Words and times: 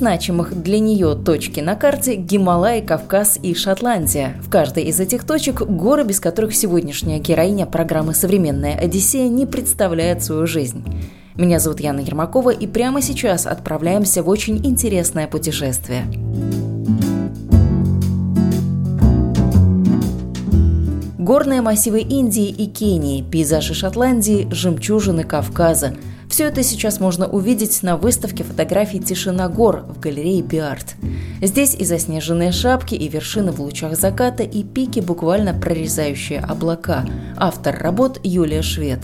Значимых 0.00 0.62
для 0.62 0.78
нее 0.78 1.14
точки 1.14 1.60
на 1.60 1.76
карте– 1.76 2.14
Гималай, 2.16 2.80
Кавказ 2.80 3.38
и 3.42 3.54
Шотландия. 3.54 4.34
В 4.40 4.48
каждой 4.48 4.84
из 4.84 4.98
этих 4.98 5.24
точек– 5.24 5.60
горы, 5.60 6.04
без 6.04 6.20
которых 6.20 6.54
сегодняшняя 6.54 7.18
героиня 7.18 7.66
программы 7.66 8.14
«Современная 8.14 8.76
Одиссея» 8.76 9.28
не 9.28 9.44
представляет 9.44 10.24
свою 10.24 10.46
жизнь. 10.46 10.82
Меня 11.34 11.58
зовут 11.58 11.80
Яна 11.80 12.00
Ермакова, 12.00 12.48
и 12.48 12.66
прямо 12.66 13.02
сейчас 13.02 13.46
отправляемся 13.46 14.22
в 14.22 14.30
очень 14.30 14.64
интересное 14.66 15.26
путешествие. 15.26 16.06
Горные 21.18 21.60
массивы 21.60 22.00
Индии 22.00 22.48
и 22.48 22.66
Кении, 22.68 23.22
пейзажи 23.22 23.74
Шотландии, 23.74 24.48
жемчужины 24.50 25.24
Кавказа– 25.24 25.94
все 26.30 26.44
это 26.46 26.62
сейчас 26.62 27.00
можно 27.00 27.26
увидеть 27.26 27.82
на 27.82 27.96
выставке 27.96 28.44
фотографий 28.44 29.00
«Тишина 29.00 29.48
гор» 29.48 29.84
в 29.88 29.98
галерее 29.98 30.42
«Биарт». 30.42 30.94
Здесь 31.42 31.74
и 31.74 31.84
заснеженные 31.84 32.52
шапки, 32.52 32.94
и 32.94 33.08
вершины 33.08 33.50
в 33.50 33.60
лучах 33.60 33.96
заката, 33.98 34.44
и 34.44 34.62
пики, 34.62 35.00
буквально 35.00 35.54
прорезающие 35.54 36.38
облака. 36.38 37.04
Автор 37.36 37.76
работ 37.76 38.20
Юлия 38.22 38.62
Швед. 38.62 39.00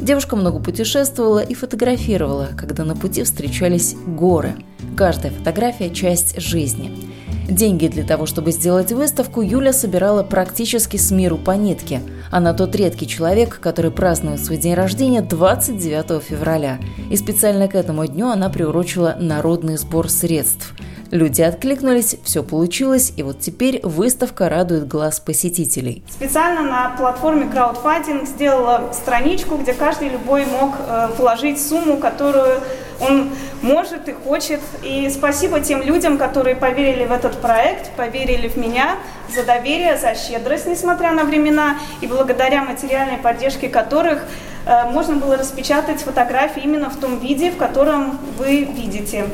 Девушка 0.00 0.34
много 0.34 0.58
путешествовала 0.58 1.38
и 1.38 1.54
фотографировала, 1.54 2.48
когда 2.56 2.84
на 2.84 2.96
пути 2.96 3.22
встречались 3.22 3.94
горы. 4.06 4.54
Каждая 4.96 5.30
фотография– 5.30 5.90
часть 5.94 6.40
жизни. 6.40 7.13
Деньги 7.48 7.88
для 7.88 8.04
того, 8.04 8.24
чтобы 8.24 8.52
сделать 8.52 8.90
выставку, 8.92 9.42
Юля 9.42 9.72
собирала 9.72 10.22
практически 10.22 10.96
с 10.96 11.10
миру 11.10 11.36
по 11.36 11.50
нитке. 11.50 12.00
Она 12.30 12.54
тот 12.54 12.74
редкий 12.74 13.06
человек, 13.06 13.60
который 13.60 13.90
празднует 13.90 14.40
свой 14.40 14.56
день 14.56 14.74
рождения 14.74 15.20
29 15.20 16.22
февраля. 16.22 16.78
И 17.10 17.16
специально 17.16 17.68
к 17.68 17.74
этому 17.74 18.06
дню 18.06 18.28
она 18.28 18.48
приурочила 18.48 19.16
народный 19.20 19.76
сбор 19.76 20.08
средств. 20.08 20.74
Люди 21.10 21.42
откликнулись, 21.42 22.16
все 22.24 22.42
получилось, 22.42 23.12
и 23.16 23.22
вот 23.22 23.38
теперь 23.38 23.80
выставка 23.84 24.48
радует 24.48 24.88
глаз 24.88 25.20
посетителей. 25.20 26.02
Специально 26.10 26.62
на 26.62 26.96
платформе 26.96 27.46
краудфандинг 27.46 28.26
сделала 28.26 28.90
страничку, 28.92 29.56
где 29.56 29.74
каждый 29.74 30.08
любой 30.08 30.44
мог 30.46 30.74
э, 30.78 31.10
вложить 31.18 31.60
сумму, 31.60 31.98
которую 31.98 32.60
он 33.00 33.30
может 33.62 34.08
и 34.08 34.12
хочет. 34.12 34.60
И 34.82 35.08
спасибо 35.10 35.60
тем 35.60 35.82
людям, 35.82 36.18
которые 36.18 36.56
поверили 36.56 37.04
в 37.04 37.12
этот 37.12 37.40
проект, 37.40 37.90
поверили 37.92 38.48
в 38.48 38.56
меня, 38.56 38.96
за 39.34 39.44
доверие, 39.44 39.96
за 39.96 40.14
щедрость, 40.14 40.66
несмотря 40.66 41.12
на 41.12 41.24
времена, 41.24 41.76
и 42.00 42.06
благодаря 42.06 42.62
материальной 42.62 43.18
поддержке 43.18 43.68
которых 43.68 44.22
э, 44.66 44.90
можно 44.90 45.16
было 45.16 45.36
распечатать 45.36 46.02
фотографии 46.02 46.62
именно 46.62 46.90
в 46.90 46.96
том 46.96 47.18
виде, 47.18 47.50
в 47.50 47.56
котором 47.56 48.18
вы 48.38 48.64
видите. 48.64 49.26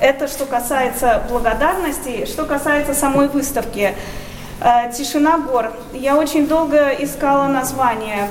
Это 0.00 0.28
что 0.28 0.46
касается 0.46 1.22
благодарности, 1.28 2.24
что 2.26 2.44
касается 2.44 2.94
самой 2.94 3.28
выставки. 3.28 3.94
Э, 4.60 4.90
«Тишина 4.92 5.38
гор». 5.38 5.72
Я 5.92 6.16
очень 6.16 6.46
долго 6.46 6.90
искала 6.90 7.48
название. 7.48 8.28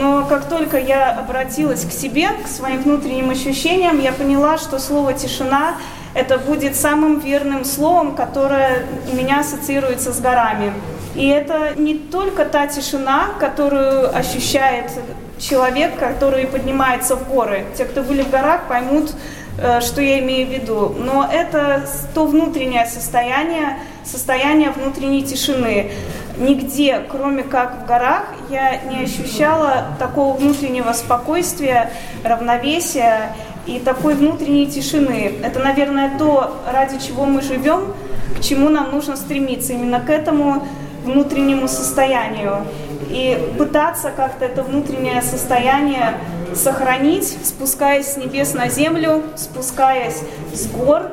Но 0.00 0.26
как 0.26 0.48
только 0.48 0.78
я 0.78 1.12
обратилась 1.12 1.84
к 1.84 1.92
себе, 1.92 2.28
к 2.44 2.48
своим 2.48 2.82
внутренним 2.82 3.30
ощущениям, 3.30 4.00
я 4.00 4.12
поняла, 4.12 4.58
что 4.58 4.78
слово 4.78 5.14
«тишина» 5.14 5.76
это 6.14 6.38
будет 6.38 6.76
самым 6.76 7.20
верным 7.20 7.64
словом, 7.64 8.14
которое 8.14 8.86
у 9.12 9.14
меня 9.14 9.40
ассоциируется 9.40 10.12
с 10.12 10.20
горами. 10.20 10.72
И 11.14 11.28
это 11.28 11.74
не 11.76 11.94
только 11.94 12.44
та 12.46 12.66
тишина, 12.66 13.28
которую 13.38 14.16
ощущает 14.16 14.90
человек, 15.38 15.98
который 15.98 16.46
поднимается 16.46 17.16
в 17.16 17.28
горы. 17.28 17.64
Те, 17.76 17.84
кто 17.84 18.02
были 18.02 18.22
в 18.22 18.30
горах, 18.30 18.62
поймут, 18.68 19.12
э, 19.58 19.80
что 19.80 20.00
я 20.00 20.20
имею 20.20 20.46
в 20.46 20.50
виду. 20.50 20.94
Но 20.98 21.28
это 21.30 21.86
то 22.14 22.26
внутреннее 22.26 22.86
состояние, 22.86 23.78
состояние 24.04 24.70
внутренней 24.70 25.22
тишины 25.22 25.92
нигде, 26.38 27.00
кроме 27.10 27.42
как 27.42 27.82
в 27.82 27.86
горах, 27.86 28.24
я 28.50 28.80
не 28.82 29.04
ощущала 29.04 29.86
такого 29.98 30.36
внутреннего 30.36 30.92
спокойствия, 30.92 31.90
равновесия 32.24 33.34
и 33.66 33.78
такой 33.78 34.14
внутренней 34.14 34.66
тишины. 34.66 35.34
Это, 35.42 35.60
наверное, 35.60 36.16
то, 36.18 36.56
ради 36.72 36.98
чего 36.98 37.24
мы 37.24 37.42
живем, 37.42 37.94
к 38.36 38.42
чему 38.42 38.68
нам 38.68 38.90
нужно 38.90 39.16
стремиться, 39.16 39.72
именно 39.72 40.00
к 40.00 40.10
этому 40.10 40.66
внутреннему 41.04 41.68
состоянию. 41.68 42.66
И 43.08 43.38
пытаться 43.56 44.10
как-то 44.10 44.44
это 44.44 44.62
внутреннее 44.62 45.22
состояние 45.22 46.18
сохранить, 46.54 47.36
спускаясь 47.44 48.12
с 48.12 48.16
небес 48.16 48.54
на 48.54 48.68
землю, 48.68 49.22
спускаясь 49.36 50.20
с 50.52 50.66
гор, 50.66 51.10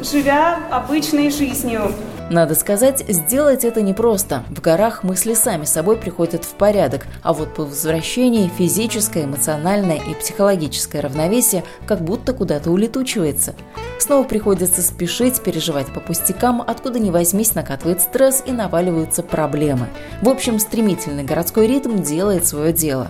живя 0.00 0.58
обычной 0.70 1.30
жизнью. 1.30 1.92
Надо 2.30 2.54
сказать, 2.54 3.04
сделать 3.06 3.64
это 3.64 3.82
непросто. 3.82 4.44
В 4.48 4.60
горах 4.62 5.02
мысли 5.04 5.34
сами 5.34 5.66
собой 5.66 5.96
приходят 5.96 6.44
в 6.44 6.54
порядок, 6.54 7.06
а 7.22 7.34
вот 7.34 7.54
по 7.54 7.64
возвращении 7.64 8.48
физическое, 8.48 9.24
эмоциональное 9.24 9.98
и 9.98 10.14
психологическое 10.14 11.00
равновесие 11.00 11.64
как 11.86 12.00
будто 12.00 12.32
куда-то 12.32 12.70
улетучивается. 12.70 13.54
Снова 13.98 14.24
приходится 14.24 14.80
спешить, 14.80 15.42
переживать 15.42 15.92
по 15.92 16.00
пустякам, 16.00 16.62
откуда 16.62 16.98
ни 16.98 17.10
возьмись 17.10 17.54
накатывает 17.54 18.00
стресс 18.00 18.42
и 18.46 18.52
наваливаются 18.52 19.22
проблемы. 19.22 19.88
В 20.22 20.28
общем, 20.28 20.58
стремительный 20.58 21.24
городской 21.24 21.66
ритм 21.66 22.02
делает 22.02 22.46
свое 22.46 22.72
дело. 22.72 23.08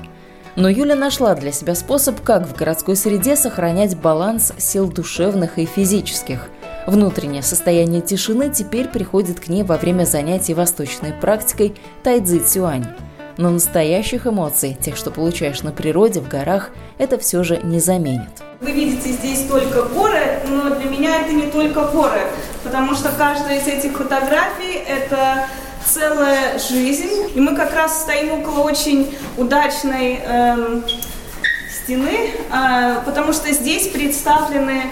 Но 0.57 0.69
Юля 0.69 0.95
нашла 0.95 1.35
для 1.35 1.53
себя 1.53 1.75
способ, 1.75 2.21
как 2.21 2.47
в 2.47 2.55
городской 2.55 2.97
среде 2.97 3.37
сохранять 3.37 3.97
баланс 3.97 4.53
сил 4.59 4.89
душевных 4.89 5.59
и 5.59 5.67
физических. 5.67 6.49
Внутреннее 6.87 7.43
состояние 7.43 8.03
тишины 8.03 8.51
теперь 8.51 8.89
приходит 8.89 9.41
к 9.41 9.49
ней 9.49 9.63
во 9.63 9.79
время 9.79 10.05
занятий 10.05 10.53
восточной 10.53 11.13
практикой 11.13 11.75
тайцзи 12.03 12.41
цюань. 12.41 12.87
Но 13.39 13.51
настоящих 13.51 14.27
эмоций, 14.27 14.77
тех, 14.79 14.97
что 14.97 15.11
получаешь 15.11 15.63
на 15.63 15.73
природе, 15.73 16.21
в 16.21 16.29
горах, 16.29 16.71
это 16.99 17.19
все 17.19 17.43
же 17.43 17.59
не 17.63 17.81
заменит. 17.81 18.43
Вы 18.61 18.71
видите 18.73 19.11
здесь 19.11 19.47
только 19.49 19.83
горы, 19.83 20.41
но 20.49 20.75
для 20.75 20.89
меня 20.89 21.23
это 21.23 21.33
не 21.33 21.51
только 21.51 21.87
горы, 21.87 22.21
потому 22.63 22.95
что 22.95 23.11
каждая 23.17 23.61
из 23.61 23.67
этих 23.67 23.97
фотографий– 23.97 24.75
это 24.89 25.47
целая 25.87 26.59
жизнь. 26.59 27.33
И 27.35 27.41
мы 27.41 27.57
как 27.57 27.75
раз 27.75 28.03
стоим 28.03 28.41
около 28.41 28.61
очень 28.61 29.13
удачной 29.37 30.21
эм, 30.25 30.85
стены, 31.83 32.31
э, 32.53 33.01
потому 33.05 33.33
что 33.33 33.53
здесь 33.53 33.89
представлены 33.89 34.85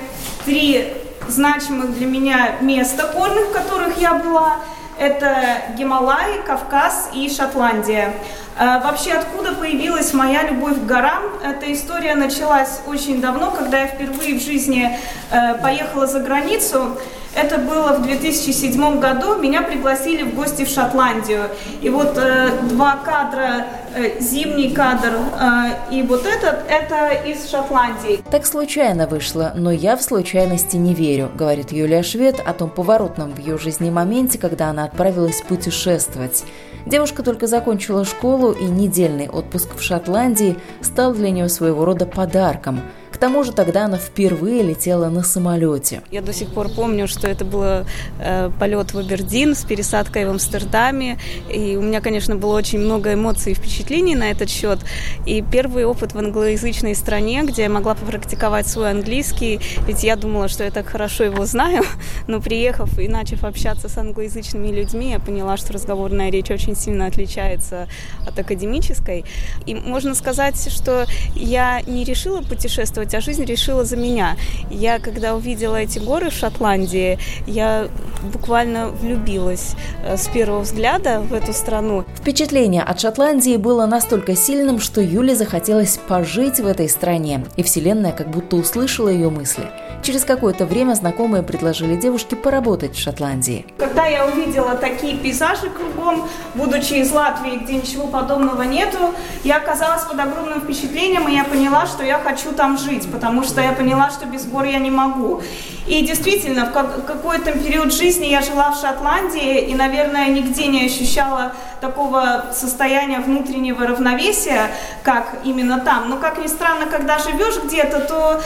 три 0.44 1.01
значимых 1.28 1.94
для 1.94 2.06
меня 2.06 2.56
мест 2.60 2.98
опорных, 2.98 3.48
в 3.48 3.52
которых 3.52 3.98
я 3.98 4.14
была. 4.14 4.56
Это 4.98 5.62
Гималай, 5.76 6.42
Кавказ 6.46 7.10
и 7.14 7.28
Шотландия. 7.28 8.14
А, 8.58 8.80
вообще, 8.80 9.12
откуда 9.12 9.54
появилась 9.54 10.12
моя 10.12 10.42
любовь 10.48 10.76
к 10.76 10.84
горам? 10.84 11.22
Эта 11.42 11.72
история 11.72 12.14
началась 12.14 12.80
очень 12.86 13.20
давно, 13.20 13.50
когда 13.50 13.80
я 13.80 13.86
впервые 13.86 14.38
в 14.38 14.42
жизни 14.42 14.98
э, 15.30 15.54
поехала 15.62 16.06
за 16.06 16.20
границу. 16.20 16.99
Это 17.34 17.56
было 17.56 17.94
в 17.94 18.02
2007 18.02 19.00
году. 19.00 19.37
Меня 19.37 19.62
пригласили 19.62 20.22
в 20.22 20.34
гости 20.34 20.64
в 20.64 20.69
Шотландию. 20.69 21.44
И 21.81 21.88
вот 21.88 22.19
э, 22.19 22.50
два 22.69 22.96
кадра, 22.96 23.66
э, 23.94 24.20
зимний 24.20 24.70
кадр 24.70 25.14
э, 25.40 25.94
и 25.94 26.02
вот 26.02 26.26
этот, 26.26 26.64
это 26.69 27.10
из 27.26 27.49
Шотландии. 27.50 28.22
Так 28.31 28.44
случайно 28.44 29.06
вышло, 29.06 29.52
но 29.54 29.70
я 29.70 29.96
в 29.96 30.02
случайности 30.02 30.76
не 30.76 30.93
верю, 30.93 31.31
говорит 31.34 31.72
Юлия 31.72 32.02
Швед 32.02 32.38
о 32.44 32.52
том 32.52 32.69
поворотном 32.69 33.32
в 33.32 33.38
ее 33.38 33.56
жизни 33.56 33.88
моменте, 33.88 34.38
когда 34.38 34.69
она 34.69 34.84
отправилась 34.84 35.40
путешествовать. 35.40 36.44
Девушка 36.87 37.23
только 37.23 37.46
закончила 37.46 38.05
школу, 38.05 38.52
и 38.52 38.64
недельный 38.64 39.29
отпуск 39.29 39.76
в 39.76 39.82
Шотландии 39.82 40.56
стал 40.81 41.14
для 41.14 41.31
нее 41.31 41.49
своего 41.49 41.84
рода 41.84 42.06
подарком– 42.06 42.81
К 43.12 43.19
тому 43.19 43.44
же 43.44 43.53
тогда 43.53 43.85
она 43.85 43.99
впервые 43.99 44.62
летела 44.62 45.11
на 45.11 45.23
самолете. 45.23 46.03
Я 46.11 46.23
до 46.23 46.32
сих 46.32 46.49
пор 46.49 46.70
помню, 46.70 47.06
что 47.06 47.29
это 47.29 47.44
был 47.44 47.85
э, 48.20 48.50
полет 48.59 48.94
в 48.94 48.99
Абердин 48.99 49.55
с 49.55 49.64
пересадкой 49.64 50.25
в 50.25 50.31
Амстердаме. 50.31 51.19
И 51.53 51.76
у 51.76 51.82
меня, 51.82 52.00
конечно, 52.00 52.37
было 52.37 52.56
очень 52.56 52.79
много 52.79 53.12
эмоций 53.12 53.53
и 53.53 53.55
впечатлений 53.55 54.14
на 54.14 54.31
этот 54.31 54.49
счет. 54.49 54.79
И 55.26 55.43
первый 55.43 55.85
опыт 55.85 56.14
в 56.14 56.19
англоязычной 56.19 56.94
стране, 56.94 57.43
где 57.43 57.62
я 57.62 57.69
могла 57.69 57.94
попрактиковать 57.94 58.67
свой 58.67 58.91
английский, 58.91 59.61
ведь 59.87 60.03
я 60.03 60.17
думала, 60.17 60.49
что 60.49 60.64
я 60.64 60.70
так 60.70 60.87
хорошо 60.87 61.25
его 61.25 61.44
знаю, 61.44 61.85
но 62.26 62.41
приехав 62.41 62.99
и 62.99 63.09
начав 63.09 63.44
общаться 63.44 63.91
с 63.91 63.99
англоязычными 63.99 64.69
людьми, 64.69 65.11
я 65.11 65.19
поняла, 65.19 65.59
что 65.59 65.75
разговорная 65.75 66.31
речь 66.31 66.50
очень 66.50 66.75
сильно 66.75 67.06
отличается 67.06 67.88
от 68.26 68.38
академической. 68.38 69.26
И 69.67 69.75
можно 69.75 70.14
сказать, 70.14 70.73
что 70.73 71.05
я 71.35 71.82
не 71.82 72.05
решила 72.05 72.41
путешествовать, 72.41 73.01
а 73.14 73.20
жизнь 73.20 73.44
решила 73.44 73.84
за 73.84 73.96
меня. 73.96 74.37
Я, 74.70 74.99
когда 74.99 75.34
увидела 75.34 75.76
эти 75.76 75.99
горы 75.99 76.31
в 76.31 76.34
Шотландии, 76.34 77.19
я 77.46 77.88
буквально 78.22 78.88
влюбилась 78.88 79.75
э, 80.04 80.16
с 80.16 80.28
первого 80.28 80.60
взгляда 80.60 81.20
в 81.20 81.34
эту 81.34 81.52
страну. 81.52 82.04
Впечатление 82.16 82.82
от 82.82 83.00
Шотландии 83.00 83.56
было 83.56 83.87
настолько 83.87 84.37
сильным, 84.37 84.81
что 84.81 85.00
Юле 85.00 85.34
захотелось 85.34 85.99
пожить 86.08 86.60
в 86.60 86.66
этой 86.66 86.88
стране, 86.88 87.44
и 87.56 87.62
Вселенная 87.62 88.12
как 88.12 88.31
будто 88.31 88.56
услышала 88.56 89.08
ее 89.08 89.31
мысли. 89.31 89.64
Через 90.02 90.25
какое-то 90.25 90.66
время 90.66 90.94
знакомые 90.94 91.44
предложили 91.44 91.96
девушке 91.96 92.34
поработать 92.34 92.96
в 92.96 93.00
Шотландии. 93.00 93.64
Когда 93.78 94.06
я 94.06 94.26
увидела 94.26 94.75
такие 94.75 95.16
пейзажи 95.16 95.70
кругом, 95.70 96.28
будучи 96.54 96.94
из 96.94 97.12
Латвии, 97.12 97.58
где 97.58 97.75
ничего 97.75 98.08
подобного 98.08 98.62
нету, 98.62 99.14
я 99.44 99.58
оказалась 99.58 100.02
под 100.02 100.19
огромным 100.19 100.60
впечатлением, 100.60 101.28
и 101.28 101.34
я 101.34 101.44
поняла, 101.44 101.87
что 101.87 102.02
я 102.02 102.19
хочу 102.19 102.50
там 102.52 102.78
жить, 102.78 102.91
потому 103.00 103.42
что 103.42 103.60
я 103.60 103.72
поняла, 103.72 104.10
что 104.10 104.26
без 104.26 104.44
гор 104.46 104.64
я 104.64 104.78
не 104.78 104.90
могу. 104.90 105.42
И 105.86 106.06
действительно, 106.06 106.66
в 106.66 106.72
какой-то 106.72 107.52
период 107.52 107.92
жизни 107.92 108.26
я 108.26 108.42
жила 108.42 108.70
в 108.70 108.80
Шотландии, 108.80 109.60
и, 109.60 109.74
наверное, 109.74 110.28
нигде 110.28 110.66
не 110.66 110.84
ощущала 110.86 111.52
такого 111.80 112.46
состояния 112.52 113.20
внутреннего 113.20 113.86
равновесия, 113.86 114.70
как 115.02 115.38
именно 115.44 115.80
там. 115.80 116.08
Но, 116.08 116.18
как 116.18 116.38
ни 116.38 116.46
странно, 116.46 116.86
когда 116.86 117.18
живешь 117.18 117.62
где-то, 117.64 118.00
то 118.00 118.40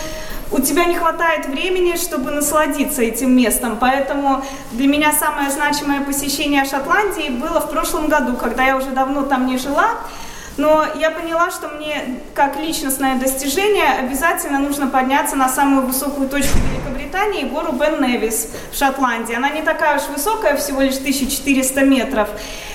у 0.52 0.60
тебя 0.60 0.84
не 0.84 0.94
хватает 0.94 1.46
времени, 1.46 1.96
чтобы 1.96 2.31
насладиться 2.31 3.02
этим 3.02 3.37
местом. 3.37 3.76
Поэтому 3.81 4.43
для 4.72 4.87
меня 4.87 5.12
самое 5.12 5.50
значимое 5.50 6.00
посещение 6.00 6.64
Шотландии 6.64 7.31
было 7.31 7.60
в 7.60 7.70
прошлом 7.70 8.08
году, 8.08 8.37
когда 8.37 8.64
я 8.64 8.76
уже 8.76 8.90
давно 8.90 9.22
там 9.22 9.46
не 9.46 9.58
жила. 9.58 9.90
Но 10.56 10.87
я 10.99 11.11
поняла, 11.11 11.50
что 11.50 11.69
мне, 11.69 12.20
как 12.35 12.56
личностное 12.56 13.19
достижение, 13.19 13.93
обязательно 13.99 14.58
нужно 14.58 14.87
подняться 14.87 15.37
на 15.37 15.49
самую 15.49 15.87
высокую 15.87 16.29
точку 16.29 16.58
Великобритании, 16.58 16.95
гору 17.56 17.73
Бен 17.73 18.03
Невис 18.03 18.49
в 18.73 18.79
Шотландии. 18.79 19.35
Она 19.35 19.50
не 19.50 19.62
такая 19.62 19.97
уж 19.97 20.03
высокая, 20.08 20.56
всего 20.56 20.82
лишь 20.82 20.97
1400 20.97 21.81
метров. 21.82 22.29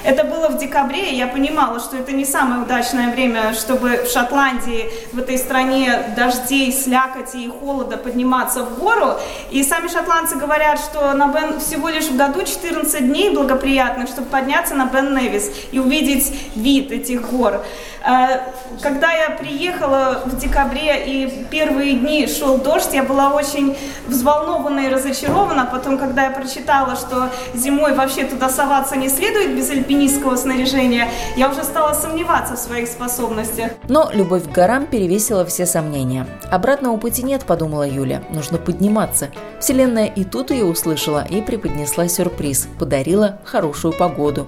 Это 0.04 0.24
было 0.24 0.50
в 0.50 0.58
декабре, 0.58 1.12
и 1.12 1.16
я 1.16 1.28
понимала, 1.28 1.80
что 1.80 1.98
это 1.98 2.12
не 2.12 2.26
самое 2.26 2.64
удачное 2.64 3.12
время, 3.12 3.54
чтобы 3.54 4.04
в 4.04 4.10
Шотландии, 4.10 4.90
в 5.14 5.20
этой 5.20 5.38
стране 5.38 6.14
дождей, 6.16 6.72
слякоти 6.72 7.38
и 7.38 7.50
холода 7.50 7.98
подниматься 7.98 8.64
в 8.64 8.80
гору. 8.80 9.20
И 9.52 9.64
сами 9.64 9.88
шотландцы 9.88 10.38
говорят, 10.38 10.80
что 10.80 11.14
на 11.14 11.28
Бен 11.28 11.60
всего 11.60 11.90
лишь 11.90 12.06
в 12.06 12.18
году 12.18 12.44
14 12.44 13.08
дней 13.08 13.30
благоприятных, 13.30 14.08
чтобы 14.08 14.28
подняться 14.28 14.74
на 14.74 14.86
Бен 14.86 15.16
Невис 15.16 15.52
и 15.72 15.80
увидеть 15.80 16.34
вид 16.56 16.92
этих 16.92 17.30
гор. 17.30 17.64
Э, 18.04 18.40
когда 18.82 19.12
я 19.12 19.32
приехала 19.32 20.24
в 20.26 20.38
декабре 20.38 21.04
и 21.06 21.46
первые 21.50 21.94
дни 21.94 22.28
шел 22.28 22.58
дождь, 22.58 22.94
я 22.94 23.04
была 23.04 23.34
очень 23.34 23.78
взволнована 24.08 24.80
и 24.82 24.90
разочарована. 24.90 25.68
Потом, 25.72 25.98
когда 25.98 26.26
я 26.26 26.32
прочитала, 26.32 26.96
что 26.96 27.30
зимой 27.54 27.94
вообще 27.94 28.24
туда 28.26 28.50
соваться 28.50 28.96
не 28.96 29.10
следует 29.10 29.56
без 29.56 29.70
альпинистского 29.70 30.36
снаряжения, 30.36 31.10
я 31.36 31.50
уже 31.50 31.64
стала 31.64 31.94
сомневаться 31.94 32.56
в 32.56 32.60
своих 32.60 32.88
способностях. 32.88 33.72
Но 33.88 34.10
любовь 34.12 34.44
к 34.44 34.52
горам 34.52 34.88
перевесила 34.88 35.46
все 35.46 35.66
сомнения. 35.66 36.26
Обратного 36.50 36.98
пути 36.98 37.24
нет, 37.24 37.46
подумала 37.46 37.88
Юля, 37.88 38.24
нужно 38.30 38.58
подниматься. 38.58 39.30
Вселенная 39.60 40.08
и 40.08 40.24
тут 40.24 40.52
ее 40.52 40.66
услышала 40.66 41.26
и 41.30 41.42
преподнесла 41.42 42.08
сюрприз, 42.08 42.68
подарила 42.80 43.40
хорошую 43.46 43.94
погоду. 43.94 44.48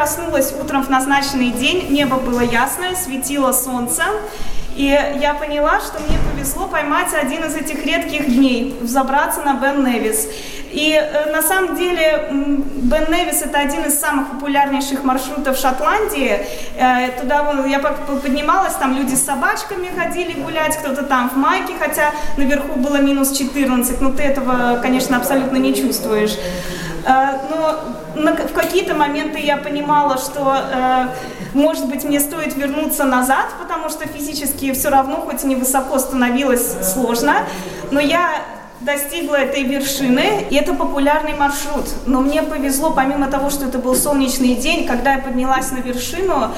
Проснулась 0.00 0.54
утром 0.58 0.82
в 0.82 0.88
назначенный 0.88 1.50
день, 1.50 1.88
небо 1.90 2.16
было 2.16 2.40
ясное, 2.40 2.94
светило 2.94 3.52
солнце. 3.52 4.04
И 4.74 4.86
я 4.86 5.34
поняла, 5.34 5.78
что 5.80 6.00
мне 6.00 6.16
повезло 6.32 6.68
поймать 6.68 7.12
один 7.12 7.44
из 7.44 7.54
этих 7.54 7.84
редких 7.84 8.24
дней, 8.24 8.78
взобраться 8.80 9.42
на 9.42 9.60
Бен 9.60 9.84
Невис. 9.84 10.26
И 10.72 10.94
э, 10.94 11.30
на 11.30 11.42
самом 11.42 11.76
деле 11.76 12.28
Бен 12.30 13.10
Невис 13.10 13.42
это 13.42 13.58
один 13.58 13.84
из 13.84 14.00
самых 14.00 14.30
популярнейших 14.30 15.04
маршрутов 15.04 15.58
Шотландии. 15.58 16.46
Э, 16.78 17.20
туда 17.20 17.52
я 17.66 17.80
поднималась, 17.80 18.76
там 18.76 18.96
люди 18.96 19.14
с 19.14 19.26
собачками 19.26 19.90
ходили 19.94 20.32
гулять, 20.40 20.78
кто-то 20.78 21.02
там 21.02 21.28
в 21.28 21.36
майке, 21.36 21.74
хотя 21.78 22.12
наверху 22.38 22.78
было 22.78 23.02
минус 23.02 23.36
14. 23.36 24.00
Ну 24.00 24.14
ты 24.14 24.22
этого, 24.22 24.78
конечно, 24.80 25.18
абсолютно 25.18 25.58
не 25.58 25.74
чувствуешь. 25.74 26.38
Э, 27.04 27.32
но 27.50 27.99
в 28.14 28.52
какие-то 28.52 28.94
моменты 28.94 29.38
я 29.38 29.56
понимала, 29.56 30.18
что, 30.18 30.56
э, 30.72 31.08
может 31.54 31.86
быть, 31.86 32.04
мне 32.04 32.20
стоит 32.20 32.56
вернуться 32.56 33.04
назад, 33.04 33.46
потому 33.60 33.88
что 33.88 34.06
физически 34.06 34.72
все 34.72 34.88
равно, 34.88 35.16
хоть 35.16 35.44
и 35.44 35.46
невысоко 35.46 35.98
становилось 35.98 36.92
сложно, 36.92 37.46
но 37.90 38.00
я 38.00 38.42
достигла 38.80 39.36
этой 39.36 39.62
вершины, 39.62 40.46
и 40.48 40.56
это 40.56 40.74
популярный 40.74 41.34
маршрут. 41.34 41.84
Но 42.06 42.20
мне 42.20 42.42
повезло, 42.42 42.90
помимо 42.90 43.26
того, 43.26 43.50
что 43.50 43.66
это 43.66 43.78
был 43.78 43.94
солнечный 43.94 44.54
день, 44.54 44.86
когда 44.86 45.14
я 45.14 45.18
поднялась 45.18 45.70
на 45.70 45.78
вершину, 45.78 46.52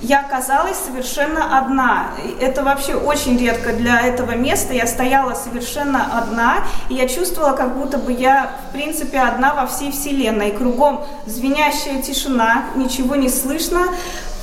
я 0.00 0.20
оказалась 0.20 0.76
совершенно 0.76 1.58
одна. 1.58 2.08
Это 2.40 2.62
вообще 2.62 2.94
очень 2.94 3.36
редко 3.38 3.72
для 3.72 4.00
этого 4.00 4.32
места. 4.32 4.72
Я 4.72 4.86
стояла 4.86 5.34
совершенно 5.34 6.18
одна, 6.18 6.64
и 6.88 6.94
я 6.94 7.08
чувствовала, 7.08 7.56
как 7.56 7.76
будто 7.76 7.98
бы 7.98 8.12
я, 8.12 8.50
в 8.68 8.72
принципе, 8.72 9.18
одна 9.18 9.54
во 9.54 9.66
всей 9.66 9.90
Вселенной. 9.90 10.52
Кругом 10.52 11.04
звенящая 11.26 12.02
тишина, 12.02 12.64
ничего 12.76 13.16
не 13.16 13.28
слышно, 13.28 13.88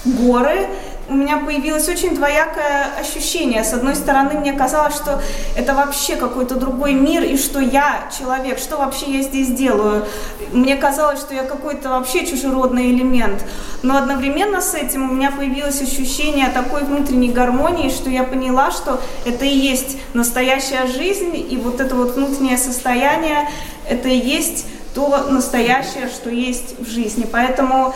горы, 0.05 0.67
у 1.07 1.13
меня 1.13 1.37
появилось 1.37 1.87
очень 1.87 2.15
двоякое 2.15 2.87
ощущение. 2.99 3.63
С 3.63 3.73
одной 3.73 3.95
стороны, 3.95 4.39
мне 4.39 4.53
казалось, 4.53 4.95
что 4.95 5.21
это 5.55 5.73
вообще 5.73 6.15
какой-то 6.15 6.55
другой 6.55 6.93
мир, 6.93 7.23
и 7.23 7.37
что 7.37 7.59
я 7.59 8.09
человек, 8.17 8.57
что 8.57 8.77
вообще 8.77 9.17
я 9.17 9.21
здесь 9.21 9.49
делаю. 9.49 10.05
Мне 10.51 10.75
казалось, 10.75 11.19
что 11.19 11.33
я 11.35 11.43
какой-то 11.43 11.89
вообще 11.89 12.25
чужеродный 12.25 12.91
элемент. 12.91 13.43
Но 13.83 13.97
одновременно 13.97 14.61
с 14.61 14.73
этим 14.73 15.09
у 15.09 15.13
меня 15.13 15.31
появилось 15.31 15.81
ощущение 15.81 16.49
такой 16.49 16.83
внутренней 16.83 17.29
гармонии, 17.29 17.89
что 17.89 18.09
я 18.09 18.23
поняла, 18.23 18.71
что 18.71 18.99
это 19.25 19.45
и 19.45 19.55
есть 19.55 19.97
настоящая 20.13 20.87
жизнь, 20.87 21.35
и 21.35 21.57
вот 21.57 21.81
это 21.81 21.95
вот 21.95 22.15
внутреннее 22.15 22.57
состояние, 22.57 23.47
это 23.87 24.09
и 24.09 24.17
есть 24.17 24.65
то 24.95 25.27
настоящее, 25.29 26.07
что 26.07 26.29
есть 26.29 26.79
в 26.79 26.89
жизни. 26.89 27.27
Поэтому 27.29 27.93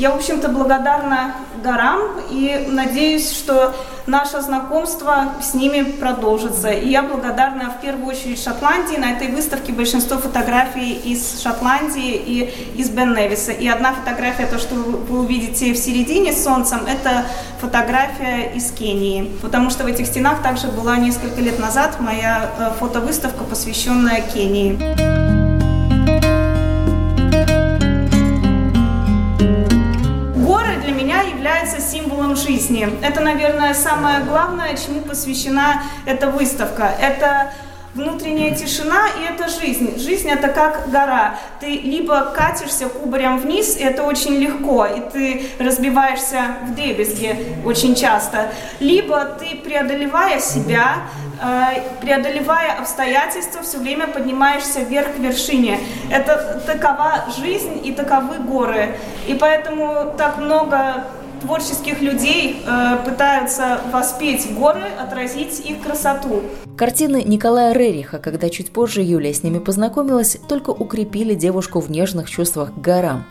я, 0.00 0.12
в 0.12 0.16
общем-то, 0.16 0.48
благодарна 0.48 1.34
горам 1.62 2.00
и 2.30 2.68
надеюсь, 2.70 3.30
что 3.30 3.74
наше 4.06 4.40
знакомство 4.40 5.34
с 5.42 5.52
ними 5.52 5.82
продолжится. 5.82 6.70
И 6.70 6.88
я 6.88 7.02
благодарна 7.02 7.70
в 7.70 7.82
первую 7.82 8.06
очередь 8.06 8.42
Шотландии. 8.42 8.96
На 8.96 9.12
этой 9.12 9.28
выставке 9.30 9.72
большинство 9.72 10.16
фотографий 10.16 10.94
из 10.94 11.42
Шотландии 11.42 12.14
и 12.14 12.80
из 12.80 12.88
Бен 12.88 13.12
Невиса. 13.12 13.52
И 13.52 13.68
одна 13.68 13.92
фотография, 13.92 14.46
то, 14.46 14.58
что 14.58 14.74
вы 14.74 15.20
увидите 15.20 15.74
в 15.74 15.76
середине 15.76 16.32
с 16.32 16.42
солнцем, 16.42 16.80
это 16.88 17.26
фотография 17.60 18.52
из 18.54 18.70
Кении. 18.70 19.30
Потому 19.42 19.68
что 19.68 19.84
в 19.84 19.86
этих 19.86 20.06
стенах 20.06 20.42
также 20.42 20.68
была 20.68 20.96
несколько 20.96 21.42
лет 21.42 21.58
назад 21.58 22.00
моя 22.00 22.50
э, 22.58 22.70
фотовыставка, 22.80 23.44
посвященная 23.44 24.22
Кении. 24.22 25.29
Является 31.70 31.80
символом 31.80 32.36
жизни. 32.36 32.88
Это, 33.02 33.20
наверное, 33.20 33.74
самое 33.74 34.20
главное, 34.20 34.76
чему 34.76 35.00
посвящена 35.00 35.82
эта 36.06 36.28
выставка. 36.28 36.90
Это 37.00 37.52
внутренняя 37.94 38.54
тишина 38.54 39.08
и 39.18 39.32
это 39.32 39.48
жизнь. 39.48 39.98
Жизнь 39.98 40.28
это 40.28 40.48
как 40.48 40.90
гора. 40.90 41.34
Ты 41.60 41.66
либо 41.66 42.32
катишься 42.36 42.88
кубарем 42.88 43.38
вниз, 43.38 43.76
и 43.76 43.82
это 43.82 44.04
очень 44.04 44.36
легко, 44.36 44.86
и 44.86 45.00
ты 45.12 45.42
разбиваешься 45.58 46.56
в 46.66 46.74
дребезги 46.74 47.36
очень 47.64 47.94
часто, 47.94 48.52
либо 48.78 49.24
ты, 49.24 49.56
преодолевая 49.56 50.40
себя, 50.40 50.98
э, 51.42 51.82
преодолевая 52.00 52.78
обстоятельства, 52.78 53.62
все 53.62 53.78
время 53.78 54.06
поднимаешься 54.06 54.80
вверх 54.80 55.16
к 55.16 55.18
вершине. 55.18 55.80
Это 56.12 56.62
такова 56.66 57.24
жизнь 57.40 57.80
и 57.84 57.92
таковы 57.92 58.38
горы. 58.38 58.96
И 59.26 59.34
поэтому 59.34 60.14
так 60.16 60.38
много 60.38 61.06
творческих 61.40 62.00
людей 62.00 62.62
э, 62.64 62.98
пытаются 63.04 63.80
воспеть 63.92 64.54
горы, 64.54 64.84
отразить 64.98 65.60
их 65.60 65.82
красоту. 65.82 66.42
Картины 66.76 67.22
Николая 67.24 67.72
Рериха, 67.72 68.18
когда 68.18 68.48
чуть 68.48 68.72
позже 68.72 69.02
Юлия 69.02 69.34
с 69.34 69.42
ними 69.42 69.58
познакомилась, 69.58 70.38
только 70.48 70.70
укрепили 70.70 71.34
девушку 71.34 71.80
в 71.80 71.90
нежных 71.90 72.30
чувствах 72.30 72.72
к 72.74 72.78
горам. 72.78 73.24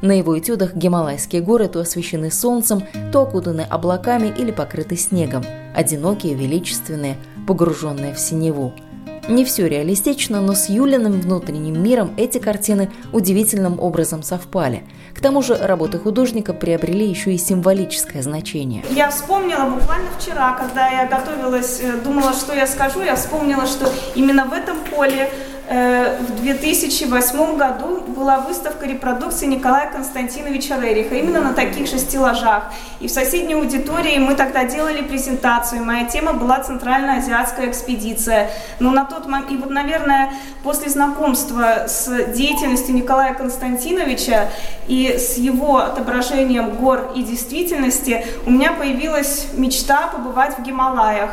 На 0.00 0.12
его 0.12 0.38
этюдах 0.38 0.74
Гималайские 0.74 1.42
горы 1.42 1.68
то 1.68 1.80
освещены 1.80 2.30
солнцем, 2.30 2.84
то 3.12 3.22
окутаны 3.22 3.66
облаками 3.68 4.32
или 4.36 4.52
покрыты 4.52 4.96
снегом, 4.96 5.44
одинокие, 5.74 6.34
величественные, 6.34 7.16
погруженные 7.46 8.14
в 8.14 8.18
синеву– 8.18 8.72
не 9.28 9.44
все 9.44 9.68
реалистично, 9.68 10.40
но 10.40 10.54
с 10.54 10.68
Юлиным 10.68 11.20
внутренним 11.20 11.82
миром 11.82 12.14
эти 12.16 12.38
картины 12.38 12.90
удивительным 13.12 13.78
образом 13.78 14.22
совпали. 14.22 14.84
К 15.14 15.20
тому 15.20 15.42
же 15.42 15.56
работы 15.56 15.98
художника 15.98 16.52
приобрели 16.52 17.06
еще 17.06 17.34
и 17.34 17.38
символическое 17.38 18.22
значение. 18.22 18.84
Я 18.90 19.10
вспомнила 19.10 19.64
буквально 19.64 20.08
вчера, 20.18 20.52
когда 20.52 20.88
я 20.88 21.06
готовилась, 21.06 21.80
э, 21.82 21.92
думала, 22.02 22.32
что 22.32 22.54
я 22.54 22.66
скажу, 22.66 23.02
я 23.02 23.16
вспомнила, 23.16 23.66
что 23.66 23.92
именно 24.14 24.44
в 24.46 24.52
этом 24.52 24.78
поле 24.90 25.30
в 25.68 26.40
2008 26.40 27.58
году 27.58 28.00
была 28.00 28.38
выставка 28.38 28.86
репродукции 28.86 29.44
Николая 29.44 29.90
Константиновича 29.90 30.80
Рериха, 30.80 31.16
именно 31.16 31.40
на 31.40 31.52
таких 31.52 31.86
же 31.86 31.98
стеллажах. 31.98 32.72
И 33.00 33.06
в 33.06 33.10
соседней 33.10 33.52
аудитории 33.52 34.16
мы 34.18 34.34
тогда 34.34 34.64
делали 34.64 35.02
презентацию. 35.02 35.84
Моя 35.84 36.06
тема 36.06 36.32
была 36.32 36.60
Центральноазиатская 36.60 37.68
экспедиция. 37.68 38.50
Но 38.80 38.92
на 38.92 39.04
тот 39.04 39.26
момент, 39.26 39.52
и 39.52 39.56
вот, 39.56 39.68
наверное, 39.68 40.32
после 40.62 40.88
знакомства 40.88 41.86
с 41.86 42.08
деятельностью 42.32 42.94
Николая 42.94 43.34
Константиновича 43.34 44.48
и 44.86 45.18
с 45.18 45.36
его 45.36 45.78
отображением 45.78 46.76
гор 46.76 47.12
и 47.14 47.22
действительности, 47.22 48.24
у 48.46 48.50
меня 48.50 48.72
появилась 48.72 49.48
мечта 49.52 50.06
побывать 50.06 50.56
в 50.58 50.62
Гималаях. 50.62 51.30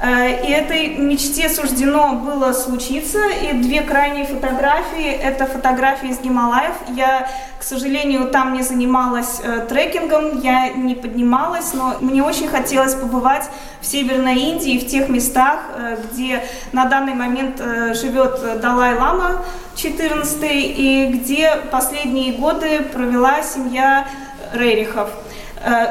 Э, 0.00 0.44
и 0.44 0.50
этой 0.50 0.96
мечте 0.96 1.48
суждено 1.48 2.14
было 2.14 2.52
случиться. 2.52 3.18
И 3.28 3.52
две 3.54 3.82
крайние 3.82 4.24
фотографии– 4.24 5.10
это 5.22 5.46
фотографии 5.46 6.08
из 6.08 6.20
Гималаев. 6.20 6.74
Я, 6.88 7.28
к 7.58 7.62
сожалению, 7.62 8.28
там 8.28 8.54
не 8.54 8.62
занималась 8.62 9.40
э, 9.42 9.66
трекингом, 9.68 10.40
я 10.40 10.70
не 10.70 10.94
поднималась, 10.94 11.72
но 11.74 11.96
мне 12.00 12.22
очень 12.22 12.48
хотелось 12.48 12.94
побывать 12.94 13.48
в 13.80 13.86
Северной 13.86 14.36
Индии, 14.36 14.78
в 14.78 14.86
тех 14.86 15.08
местах, 15.08 15.60
э, 15.76 15.96
где 16.04 16.44
на 16.72 16.86
данный 16.86 17.14
момент 17.14 17.58
живет 17.94 18.60
Далай-Лама 18.60 19.44
14 19.76 20.40
и 20.42 21.10
где 21.14 21.56
последние 21.70 22.32
годы 22.32 22.82
провела 22.92 23.42
семья 23.42 24.06
Рерихов– 24.52 25.10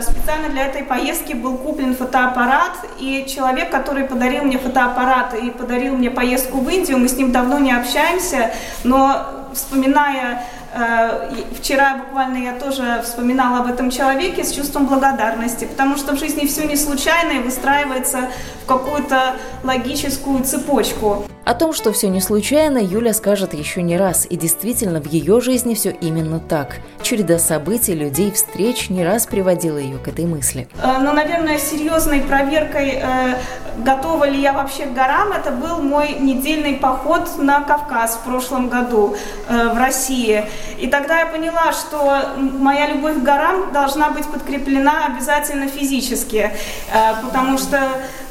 специально 0.01 0.50
для 0.50 0.68
этой 0.68 0.84
поездки 0.84 1.34
был 1.34 1.58
куплен 1.58 1.96
фотоаппарат, 1.96 2.74
и 3.00 3.25
человек, 3.27 3.72
который 3.72 4.03
подарил 4.03 4.44
мне 4.44 4.58
фотоаппарат 4.58 5.34
и 5.34 5.50
подарил 5.50 5.96
мне 5.96 6.12
поездку 6.12 6.60
в 6.60 6.70
Индию, 6.70 7.00
мы 7.00 7.08
с 7.08 7.18
ним 7.18 7.32
давно 7.32 7.60
не 7.60 7.72
общаемся, 7.72 8.51
но 8.84 9.25
вспоминая 9.53 10.44
Э, 10.75 11.30
вчера 11.60 11.98
буквально 11.98 12.38
я 12.38 12.53
тоже 12.53 13.01
вспоминала 13.03 13.60
об 13.60 13.68
этом 13.68 13.92
человеке 13.92 14.44
с 14.44 14.51
чувством 14.51 14.88
благодарности, 14.88 15.65
потому 15.65 15.98
что 15.98 16.15
в 16.15 16.20
жизни 16.20 16.48
все 16.48 16.65
не 16.65 16.75
случайно 16.75 17.34
и 17.34 17.39
выстраивается 17.39 18.30
в 18.63 18.65
какую-то 18.65 19.36
логическую 19.63 20.44
цепочку. 20.44 21.25
О 21.45 21.53
том, 21.55 21.73
что 21.73 21.91
все 21.91 22.07
не 22.07 22.21
случайно, 22.21 22.77
Юля 22.77 23.13
скажет 23.13 23.53
еще 23.53 23.81
не 23.81 23.97
раз, 23.97 24.25
и 24.29 24.38
действительно 24.38 25.01
в 25.01 25.07
ее 25.07 25.41
жизни 25.41 25.73
все 25.73 25.89
именно 25.89 26.39
так. 26.39 26.77
Череда 27.01 27.38
событий, 27.38 27.93
людей, 27.93 28.31
встреч 28.31 28.89
не 28.89 29.03
раз 29.03 29.25
приводила 29.25 29.77
ее 29.77 29.97
к 29.97 30.07
этой 30.07 30.25
мысли. 30.25 30.69
Э, 30.81 31.00
ну, 31.01 31.12
наверное, 31.12 31.57
серьезной 31.57 32.21
проверкой, 32.21 33.01
э, 33.01 33.35
готова 33.79 34.23
ли 34.23 34.39
я 34.39 34.53
вообще 34.53 34.85
к 34.85 34.93
горам, 34.93 35.33
это 35.33 35.51
был 35.51 35.81
мой 35.81 36.13
недельный 36.17 36.75
поход 36.75 37.38
на 37.38 37.59
Кавказ 37.59 38.15
в 38.15 38.29
прошлом 38.29 38.69
году 38.69 39.17
в 39.50 39.77
России. 39.77 40.45
И 40.79 40.88
тогда 40.88 41.19
я 41.19 41.25
поняла, 41.25 41.73
что 41.73 42.19
моя 42.38 42.88
любовь 42.88 43.15
к 43.15 43.21
горам 43.21 43.73
должна 43.73 44.12
быть 44.12 44.25
подкреплена 44.27 45.07
обязательно 45.07 45.67
физически, 45.67 46.51
э, 46.93 47.13
потому 47.21 47.57
что 47.57 47.79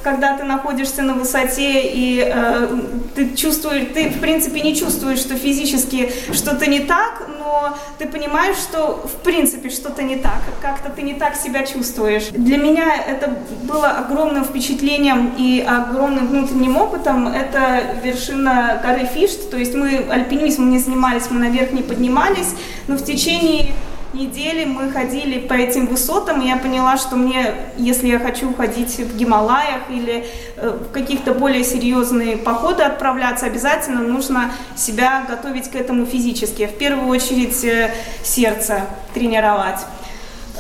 когда 0.03 0.37
ты 0.37 0.45
находишься 0.45 1.03
на 1.03 1.15
высоте 1.15 1.83
и 1.85 2.23
э, 2.25 2.69
ты 3.15 3.35
чувствуешь, 3.35 3.89
ты 3.95 4.11
в 4.11 4.21
принципе 4.21 4.61
не 4.61 4.75
чувствуешь, 4.75 5.19
что 5.19 5.37
физически 5.37 6.11
что-то 6.33 6.69
не 6.69 6.81
так, 6.81 7.29
но 7.39 7.77
ты 7.99 8.07
понимаешь, 8.07 8.57
что 8.57 9.07
в 9.07 9.23
принципе 9.23 9.71
что-то 9.71 10.03
не 10.03 10.17
так, 10.17 10.41
как-то 10.61 10.91
ты 10.91 11.03
не 11.03 11.15
так 11.15 11.37
себя 11.37 11.65
чувствуешь. 11.65 12.29
Для 12.31 12.57
меня 12.57 12.95
это 12.95 13.37
было 13.63 13.91
огромным 13.91 14.45
впечатлением 14.45 15.35
и 15.39 15.65
огромным 15.67 16.27
внутренним 16.29 16.77
опытом. 16.77 17.29
Это 17.29 17.97
вершина 18.03 18.81
горы 18.83 19.09
Фишт, 19.13 19.51
то 19.51 19.57
есть 19.57 19.75
мы 19.75 20.05
альпинизмом 20.11 20.71
не 20.71 20.79
занимались, 20.79 21.31
мы 21.31 21.39
наверх 21.41 21.73
не 21.73 21.83
поднимались, 21.83 22.55
но 22.89 22.97
в 22.97 23.05
течение 23.05 23.73
недели 24.15 24.65
мы 24.65 24.91
ходили 24.91 25.39
по 25.39 25.55
этим 25.55 25.87
высотам, 25.87 26.41
и 26.43 26.49
я 26.49 26.57
поняла, 26.57 26.97
что 26.97 27.17
мне, 27.17 27.55
если 27.77 28.09
я 28.09 28.19
хочу 28.19 28.53
ходить 28.55 28.99
в 28.99 29.17
Гималаях 29.17 29.83
или 29.91 30.27
э, 30.57 30.71
в 30.71 30.93
каких-то 30.93 31.35
более 31.35 31.65
серьезные 31.65 32.37
походы 32.37 32.83
отправляться, 32.83 33.47
обязательно 33.47 34.01
нужно 34.01 34.53
себя 34.77 35.25
готовить 35.29 35.71
к 35.71 35.75
этому 35.75 36.07
физически. 36.07 36.67
В 36.67 36.77
первую 36.79 37.09
очередь 37.09 37.65
э, 37.65 37.93
сердце 38.23 38.83
тренировать. 39.15 39.81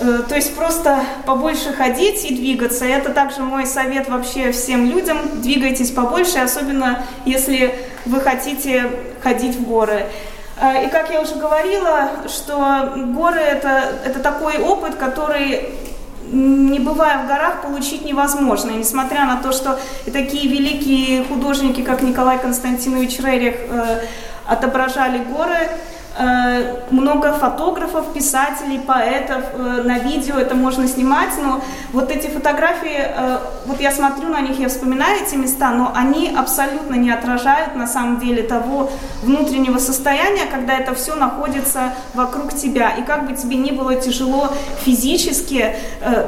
Э, 0.01 0.21
то 0.29 0.35
есть 0.35 0.55
просто 0.57 1.05
побольше 1.27 1.73
ходить 1.73 2.25
и 2.25 2.35
двигаться. 2.35 2.85
Это 2.85 3.11
также 3.11 3.43
мой 3.43 3.67
совет 3.67 4.09
вообще 4.09 4.53
всем 4.53 4.91
людям. 4.91 5.19
Двигайтесь 5.43 5.91
побольше, 5.91 6.39
особенно 6.39 7.05
если 7.25 7.75
вы 8.07 8.21
хотите 8.21 8.91
ходить 9.23 9.57
в 9.57 9.63
горы. 9.65 10.07
Э, 10.61 10.87
и 10.87 10.89
как 10.91 11.11
я 11.11 11.21
уже 11.21 11.35
говорила, 11.37 12.11
что 12.29 12.93
горы 12.97 13.41
это, 13.41 13.93
это 14.05 14.21
такой 14.21 14.59
опыт, 14.59 14.97
который 14.97 15.71
не 16.33 16.79
бывая 16.79 17.25
в 17.25 17.29
горах, 17.29 17.63
получить 17.63 18.05
невозможно. 18.05 18.71
И 18.71 18.77
несмотря 18.77 19.27
на 19.27 19.43
то, 19.43 19.53
что 19.53 19.79
и 20.07 20.11
такие 20.11 20.49
великие 20.49 21.25
художники, 21.25 21.83
как 21.83 22.03
Николай 22.03 22.39
Константинович 22.39 23.21
Рерих, 23.21 23.55
э, 23.69 24.01
отображали 24.47 25.19
горы, 25.19 25.69
много 26.91 27.33
фотографов, 27.33 28.13
писателей, 28.13 28.79
поэтов, 28.79 29.43
э, 29.55 29.83
на 29.85 29.99
видео 29.99 30.37
это 30.37 30.55
можно 30.55 30.87
снимать, 30.87 31.31
но 31.43 31.63
вот 31.93 32.11
эти 32.11 32.27
фотографии, 32.27 32.99
э, 32.99 33.39
вот 33.67 33.81
я 33.81 33.91
смотрю 33.91 34.29
на 34.29 34.41
них, 34.41 34.59
я 34.59 34.69
вспоминаю 34.69 35.25
эти 35.25 35.37
места, 35.37 35.71
но 35.71 35.93
они 35.95 36.35
абсолютно 36.37 36.97
не 36.97 37.11
отражают 37.11 37.77
на 37.77 37.87
самом 37.87 38.21
деле 38.21 38.43
того 38.43 38.91
внутреннего 39.23 39.79
состояния, 39.79 40.45
когда 40.51 40.75
это 40.75 40.95
все 40.95 41.15
находится 41.15 41.95
вокруг 42.15 42.55
тебя. 42.55 42.91
И 42.91 43.03
как 43.03 43.29
бы 43.29 43.35
тебе 43.37 43.57
ни 43.57 43.71
было 43.71 43.95
тяжело 43.95 44.49
физически, 44.85 45.75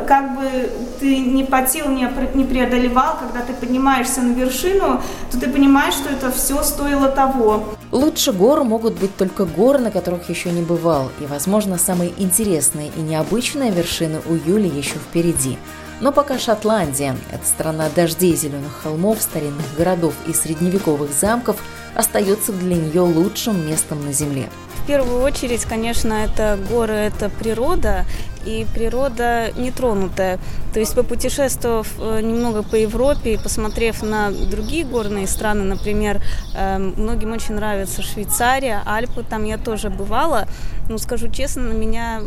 как 0.07 0.37
бы 0.37 0.71
ты 1.01 1.19
не 1.19 1.45
потел, 1.45 1.89
не 1.89 2.45
преодолевал, 2.45 3.19
когда 3.19 3.45
ты 3.45 3.53
поднимаешься 3.53 4.23
на 4.23 4.33
вершину, 4.33 5.03
то 5.31 5.41
ты 5.41 5.51
понимаешь, 5.51 5.95
что 5.95 6.09
это 6.11 6.31
все 6.31 6.63
стоило 6.63 7.09
того. 7.09 7.65
Лучше 7.93 8.33
гор 8.33 8.65
могут 8.65 8.95
быть 8.95 9.17
только 9.17 9.45
горы, 9.45 9.74
на 9.79 9.91
которых 9.91 10.29
еще 10.29 10.51
не 10.51 10.63
бывал, 10.63 11.11
и, 11.21 11.27
возможно, 11.27 11.79
самые 11.79 12.13
интересные 12.17 12.91
и 12.97 13.01
необычные 13.01 13.71
вершины 13.71 14.21
у 14.27 14.35
Юли 14.35 14.69
еще 14.69 14.95
впереди. 14.95 15.59
Но 16.01 16.13
пока 16.13 16.39
Шотландия– 16.39 17.17
это 17.33 17.47
страна 17.47 17.89
дождей, 17.95 18.35
зеленых 18.37 18.83
холмов, 18.83 19.23
старинных 19.23 19.65
городов 19.77 20.15
и 20.27 20.33
средневековых 20.33 21.13
замков, 21.13 21.57
остается 21.95 22.53
для 22.53 22.77
нее 22.77 23.03
лучшим 23.03 23.67
местом 23.67 24.05
на 24.05 24.13
Земле. 24.13 24.49
В 24.83 24.87
первую 24.87 25.23
очередь, 25.23 25.65
конечно, 25.65 26.13
это 26.13 26.59
горы, 26.69 26.95
это 26.95 27.31
природа, 27.31 28.05
и 28.45 28.67
природа 28.75 29.51
нетронутая. 29.57 30.39
То 30.73 30.81
есть, 30.81 30.95
попутешествовав 30.95 31.89
э, 31.99 32.21
немного 32.21 32.63
по 32.63 32.75
Европе 32.75 33.35
и 33.35 33.37
посмотрев 33.37 34.03
на 34.03 34.31
другие 34.33 34.85
горные 34.85 35.27
страны, 35.29 35.63
например, 35.63 36.21
э, 36.55 36.79
многим 36.79 37.33
очень 37.33 37.55
нравится 37.55 38.03
Швейцария, 38.03 38.83
Альпы, 38.85 39.23
там 39.23 39.45
я 39.45 39.57
тоже 39.57 39.89
бывала, 39.89 40.49
но 40.89 40.99
скажу 40.99 41.29
честно, 41.29 41.63
на 41.63 41.73
меня 41.73 42.23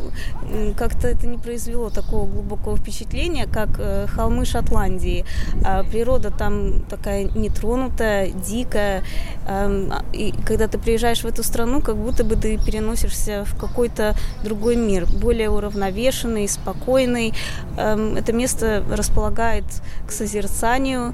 как-то 0.78 1.08
это 1.08 1.28
не 1.28 1.38
произвело 1.38 1.90
такого 1.90 2.26
глубокого 2.26 2.78
впечатления, 2.78 3.48
как 3.48 3.70
э, 3.80 4.08
холмы 4.08 4.46
Шотландии. 4.46 5.26
А 5.64 5.84
природа 5.84 6.32
там 6.32 6.82
такая 6.90 7.26
нетронутая, 7.26 8.30
дикая, 8.30 9.04
эм, 9.48 9.94
и 10.14 10.34
когда 10.46 10.68
ты 10.68 10.78
приезжаешь 10.78 11.22
в 11.22 11.26
эту 11.26 11.44
страну, 11.44 11.82
как 11.82 11.98
будто 11.98 12.24
бы 12.24 12.36
ты 12.36 12.58
переносишься 12.58 13.44
в 13.46 13.58
какой-то 13.58 14.16
другой 14.44 14.76
мир, 14.78 15.06
более 15.06 15.50
уравновешенный, 15.50 16.07
уравновешенный, 16.08 16.48
спокойный. 16.48 17.34
Эм, 17.78 18.16
это 18.16 18.34
место 18.34 18.84
располагает 18.90 19.66
к 20.08 20.12
созерцанию, 20.12 21.14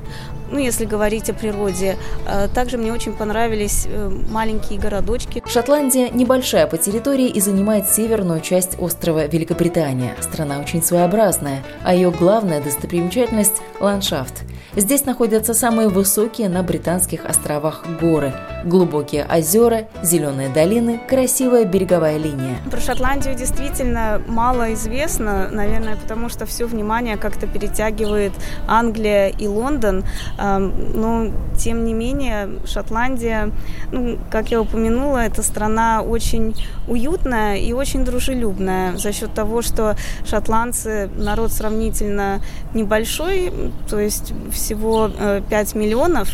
ну, 0.53 0.59
если 0.59 0.85
говорить 0.85 1.29
о 1.29 1.33
природе. 1.33 1.97
Э, 2.27 2.47
также 2.47 2.77
мне 2.77 2.93
очень 2.93 3.13
понравились 3.13 3.87
э, 3.87 4.09
маленькие 4.29 4.79
городочки. 4.79 5.43
Шотландия 5.47 6.09
небольшая 6.09 6.67
по 6.67 6.77
территории 6.77 7.27
и 7.27 7.41
занимает 7.41 7.89
северную 7.89 8.39
часть 8.39 8.77
острова 8.79 9.25
Великобритания. 9.25 10.15
Страна 10.21 10.59
очень 10.59 10.83
своеобразная, 10.83 11.63
а 11.83 11.95
ее 11.95 12.11
главная 12.11 12.61
достопримечательность– 12.61 13.61
ландшафт. 13.79 14.43
Здесь 14.75 15.05
находятся 15.05 15.53
самые 15.53 15.87
высокие 15.87 16.49
на 16.49 16.63
британских 16.63 17.25
островах 17.25 17.83
горы, 18.01 18.33
глубокие 18.65 19.23
озера, 19.25 19.87
зеленые 20.01 20.49
долины, 20.49 20.99
красивая 21.07 21.65
береговая 21.65 22.17
линия. 22.17 22.57
Про 22.71 22.79
Шотландию 22.79 23.35
действительно 23.35 24.19
мало 24.27 24.73
известно, 24.73 25.47
наверное, 25.51 25.95
потому 25.95 26.27
что 26.27 26.47
все 26.47 26.65
внимание 26.65 27.17
как-то 27.17 27.45
перетягивает 27.45 28.33
Англия 28.67 29.27
и 29.27 29.47
Лондон. 29.47 30.03
Но, 30.43 31.31
тем 31.57 31.85
не 31.85 31.93
менее, 31.93 32.49
Шотландия, 32.65 33.51
ну, 33.91 34.17
как 34.29 34.51
я 34.51 34.59
упомянула, 34.59 35.19
это 35.19 35.41
страна 35.41 36.01
очень 36.01 36.53
уютная 36.87 37.55
и 37.55 37.71
очень 37.71 38.03
дружелюбная. 38.03 38.97
За 38.97 39.13
счет 39.13 39.33
того, 39.33 39.61
что 39.61 39.95
шотландцы 40.25 41.09
народ 41.15 41.51
сравнительно 41.51 42.41
небольшой, 42.73 43.53
то 43.89 43.99
есть 43.99 44.33
всего 44.51 45.09
5 45.49 45.75
э, 45.75 45.77
миллионов, 45.77 46.29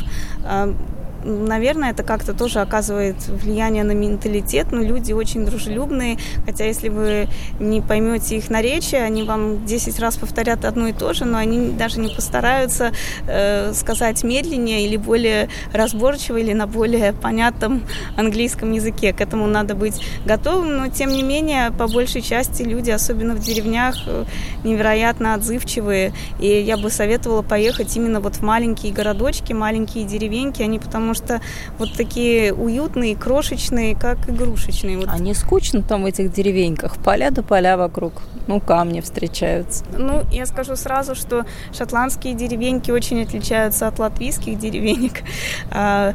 наверное, 1.24 1.92
это 1.92 2.04
как-то 2.04 2.34
тоже 2.34 2.60
оказывает 2.60 3.16
влияние 3.28 3.84
на 3.84 3.92
менталитет, 3.92 4.72
но 4.72 4.82
люди 4.82 5.14
очень 5.14 5.46
дружелюбные, 5.46 6.18
хотя 6.46 6.66
если 6.66 6.90
вы 6.90 7.28
не 7.60 7.82
поймете 7.82 8.38
их 8.38 8.50
наречия, 8.50 9.04
они 9.04 9.24
вам 9.24 9.66
10 9.66 10.00
раз 10.00 10.18
повторят 10.18 10.66
одно 10.66 10.88
и 10.88 10.94
то 10.94 11.14
же, 11.14 11.26
но 11.26 11.38
они 11.38 11.70
даже 11.70 12.00
не 12.00 12.10
постараются 12.10 12.92
э, 13.28 13.74
сказать 13.74 14.24
медленнее 14.24 14.86
или 14.86 14.98
более 14.98 15.50
разборчиво, 15.74 16.38
или 16.38 16.54
на 16.54 16.68
более 16.68 17.14
понятном 17.14 17.84
английском 18.18 18.72
языке. 18.72 19.14
К 19.14 19.22
этому 19.22 19.48
надо 19.48 19.76
быть 19.76 20.02
готовым, 20.26 20.78
но 20.78 20.88
тем 20.90 21.10
не 21.10 21.24
менее, 21.24 21.72
по 21.72 21.88
большей 21.88 22.22
части 22.22 22.64
люди, 22.64 22.92
особенно 22.92 23.36
в 23.36 23.40
деревнях, 23.40 23.96
э, 24.08 24.26
невероятно 24.64 25.34
отзывчивые, 25.34 26.14
и 26.40 26.48
я 26.48 26.78
бы 26.78 26.90
советовала 26.90 27.42
поехать 27.42 27.96
именно 27.96 28.20
вот 28.20 28.38
в 28.38 28.42
маленькие 28.42 28.94
городочки, 28.94 29.54
маленькие 29.54 30.06
деревеньки, 30.06 30.62
они 30.62 30.80
потому 30.80 31.09
потому 31.10 31.16
что 31.16 31.42
вот 31.78 31.94
такие 31.94 32.54
уютные, 32.54 33.16
крошечные, 33.16 33.96
как 33.96 34.30
игрушечные. 34.30 34.98
Вот. 34.98 35.08
А 35.10 35.18
не 35.18 35.34
скучно 35.34 35.82
там 35.82 36.04
в 36.04 36.06
этих 36.06 36.32
деревеньках? 36.32 36.98
Поля 36.98 37.32
до 37.32 37.42
поля 37.44 37.78
вокруг, 37.78 38.14
ну, 38.48 38.60
камни 38.60 39.02
встречаются. 39.02 39.84
Ну, 39.98 40.24
я 40.32 40.46
скажу 40.46 40.76
сразу, 40.76 41.16
что 41.16 41.46
шотландские 41.76 42.34
деревеньки 42.34 42.92
очень 42.92 43.24
отличаются 43.24 43.88
от 43.88 44.00
латвийских 44.00 44.60
деревенек. 44.60 45.14
А, 45.72 46.14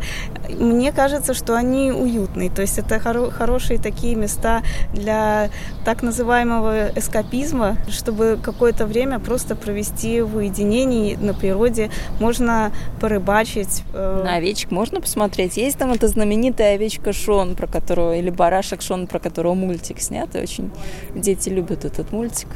мне 0.48 0.92
кажется, 0.92 1.32
что 1.32 1.54
они 1.54 1.92
уютные, 1.92 2.50
то 2.50 2.62
есть 2.62 2.78
это 2.78 2.96
хоро- 2.96 3.30
хорошие 3.30 3.78
такие 3.78 4.14
места 4.14 4.62
для 4.92 5.48
так 5.84 6.02
называемого 6.02 6.90
эскапизма, 6.96 7.76
чтобы 7.88 8.38
какое-то 8.42 8.86
время 8.86 9.20
просто 9.20 9.54
провести 9.54 10.22
в 10.22 10.36
уединении 10.36 11.14
на 11.16 11.34
природе. 11.34 11.90
Можно 12.20 12.72
порыбачить. 13.00 13.82
Э, 13.92 14.22
на 14.24 14.34
овечек 14.36 14.70
можно 14.70 14.83
можно 14.84 15.00
посмотреть. 15.00 15.56
Есть 15.56 15.78
там 15.78 15.92
эта 15.92 16.08
знаменитая 16.08 16.74
овечка 16.74 17.14
Шон, 17.14 17.56
про 17.56 17.66
которую, 17.66 18.18
или 18.18 18.28
барашек 18.28 18.82
Шон, 18.82 19.06
про 19.06 19.18
которого 19.18 19.54
мультик 19.54 19.98
снят. 19.98 20.36
И 20.36 20.38
очень 20.38 20.70
дети 21.14 21.48
любят 21.48 21.86
этот 21.86 22.12
мультик. 22.12 22.48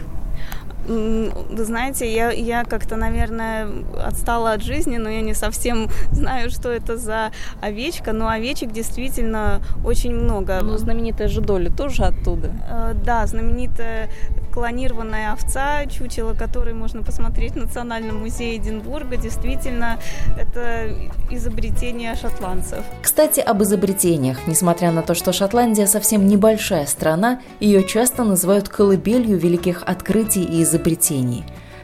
Вы 0.89 1.65
знаете, 1.65 2.11
я, 2.11 2.31
я 2.31 2.65
как-то, 2.65 2.97
наверное, 2.97 3.69
отстала 4.03 4.53
от 4.53 4.63
жизни, 4.63 4.97
но 4.97 5.11
я 5.11 5.21
не 5.21 5.35
совсем 5.35 5.89
знаю, 6.13 6.51
что 6.51 6.71
это 6.71 6.97
за 6.97 7.31
овечка. 7.61 8.13
Но 8.13 8.29
овечек 8.29 8.73
действительно 8.73 9.61
очень 9.85 10.15
много. 10.15 10.61
Ну, 10.63 10.79
знаменитая 10.79 11.29
же 11.29 11.43
Доля 11.43 11.71
тоже 11.71 12.05
оттуда. 12.05 12.53
Э, 12.71 12.95
да, 12.95 13.27
знаменитая 13.27 14.09
клонированная 14.53 15.33
овца, 15.33 15.85
чучело 15.87 16.33
которой 16.33 16.73
можно 16.73 17.03
посмотреть 17.03 17.53
в 17.53 17.57
Национальном 17.57 18.21
музее 18.21 18.57
Эдинбурга. 18.57 19.17
Действительно, 19.17 19.99
это 20.39 20.91
изобретение 21.31 22.15
шотландцев. 22.15 22.83
Кстати, 23.03 23.41
об 23.41 23.63
изобретениях. 23.63 24.47
Несмотря 24.47 24.91
на 24.91 25.03
то, 25.03 25.15
что 25.15 25.33
Шотландия 25.33 25.87
совсем 25.87 26.27
небольшая 26.27 26.87
страна, 26.87 27.41
ее 27.61 27.85
часто 27.85 28.25
называют 28.25 28.71
колыбелью 28.71 29.37
великих 29.39 29.83
открытий 29.83 30.45
и 30.45 30.63
изобретений– 30.63 30.78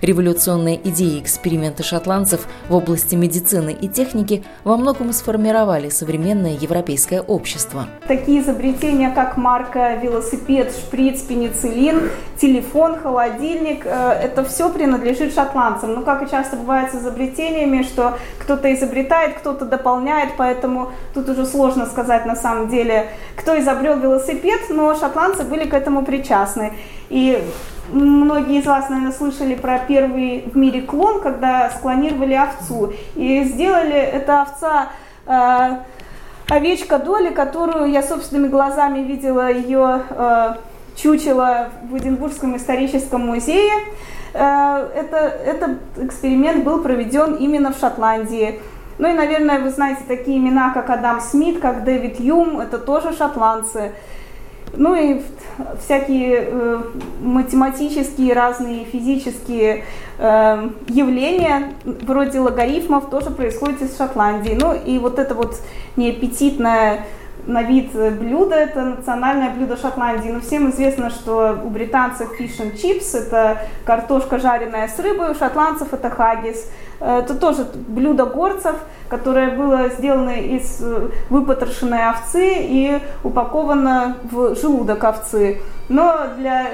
Революционные 0.05 0.79
идеи 0.91 1.17
и 1.17 1.21
эксперименты 1.21 1.83
шотландцев 1.83 2.47
в 2.69 2.75
области 2.75 3.15
медицины 3.15 3.71
и 3.71 3.89
техники 3.89 4.45
во 4.63 4.77
многом 4.77 5.15
сформировали 5.15 5.89
современное 5.89 6.53
европейское 6.53 7.23
общество. 7.23 7.87
Такие 8.07 8.43
изобретения, 8.43 9.09
как 9.09 9.39
марка, 9.39 9.95
велосипед, 9.95 10.73
шприц, 10.73 11.23
пенициллин, 11.23 12.11
телефон, 12.39 12.99
холодильник, 13.01 13.87
э, 13.87 14.11
это 14.23 14.45
все 14.45 14.69
принадлежит 14.69 15.33
шотландцам. 15.33 15.95
Но 15.95 16.03
как 16.03 16.23
и 16.23 16.31
часто 16.31 16.57
бывает 16.57 16.93
с 16.93 16.97
изобретениями, 16.97 17.83
что 17.83 18.19
кто-то 18.39 18.75
изобретает, 18.75 19.39
кто-то 19.39 19.65
дополняет, 19.65 20.33
поэтому 20.37 20.93
тут 21.15 21.31
уже 21.31 21.47
сложно 21.47 21.87
сказать 21.87 22.27
на 22.27 22.37
самом 22.37 22.69
деле, 22.69 23.09
кто 23.37 23.59
изобрел 23.59 23.99
велосипед, 23.99 24.61
но 24.69 24.95
шотландцы 24.95 25.45
были 25.45 25.65
к 25.67 25.73
этому 25.73 26.05
причастны. 26.05 26.75
И 27.09 27.43
Многие 27.95 28.59
из 28.59 28.67
вас, 28.67 28.89
наверное, 28.89 29.13
слышали 29.13 29.55
про 29.55 29.79
первый 29.79 30.51
в 30.53 30.57
мире 30.57 30.83
клон, 30.83 31.21
когда 31.21 31.71
склонировали 31.71 32.35
овцу. 32.35 32.93
И 33.15 33.45
сделали 33.45 33.95
это 33.95 34.43
овца 34.43 34.89
э, 35.27 35.77
овечка 36.49 36.99
Доли, 36.99 37.33
которую 37.33 37.93
я 37.93 38.03
собственными 38.03 38.49
глазами 38.49 38.99
видела 38.99 39.49
ее 39.53 40.03
э, 40.11 40.55
чучело 40.97 41.69
в 41.89 41.97
Эдинбургском 41.97 42.57
историческом 42.57 43.27
музее. 43.27 43.75
Э, 44.33 44.89
это, 44.97 45.17
этот 45.17 45.79
эксперимент 45.99 46.65
был 46.65 46.83
проведен 46.83 47.37
именно 47.37 47.73
в 47.73 47.79
Шотландии. 47.79 48.61
Ну 48.99 49.09
и, 49.09 49.13
наверное, 49.13 49.61
вы 49.61 49.71
знаете 49.71 50.03
такие 50.09 50.39
имена, 50.39 50.71
как 50.71 50.91
Адам 50.91 51.21
Смит, 51.21 51.61
как 51.61 51.85
Дэвид 51.85 52.19
Юм, 52.19 52.59
это 52.59 52.79
тоже 52.79 53.13
шотландцы. 53.17 53.93
Ну 54.77 54.95
и 54.95 55.23
всякие 55.83 56.49
э, 56.51 56.83
математические, 57.21 58.33
разные 58.35 58.85
физические 58.85 59.85
э, 60.19 60.71
явления, 60.89 61.75
вроде 61.85 62.41
логарифмов, 62.41 63.11
тоже 63.11 63.31
происходят 63.31 63.83
из 63.83 63.97
Шотландии. 63.97 64.57
Ну 64.59 64.75
и 64.75 64.99
вот 64.99 65.19
это 65.19 65.35
вот 65.35 65.57
неаппетитное 65.97 67.07
на 67.47 67.63
вид 67.63 67.93
блюдо, 67.93 68.55
это 68.55 68.83
национальное 68.83 69.51
блюдо 69.51 69.77
Шотландии. 69.77 70.31
Но 70.31 70.41
всем 70.41 70.71
известно, 70.71 71.11
что 71.11 71.59
у 71.63 71.69
британцев 71.69 72.41
fish 72.41 72.59
and 72.61 72.75
chips, 72.75 73.17
это 73.17 73.59
картошка 73.85 74.39
жареная 74.39 74.89
с 74.89 74.99
рыбой, 74.99 75.31
у 75.31 75.35
шотландцев 75.35 75.93
это 75.93 76.11
хаггис. 76.11 76.71
Э, 77.01 77.21
это 77.21 77.35
тоже 77.35 77.67
блюдо 77.89 78.27
горцев, 78.27 78.77
которое 79.09 79.51
было 79.57 79.89
сделано 79.89 80.41
из 80.41 80.81
э, 80.81 81.11
выпотрошенной 81.31 82.09
овцы 82.09 82.57
и 82.59 82.99
упаковано 83.23 84.17
в 84.31 84.55
желудок 84.57 85.05
овцы. 85.05 85.61
Но 85.89 86.27
для 86.39 86.73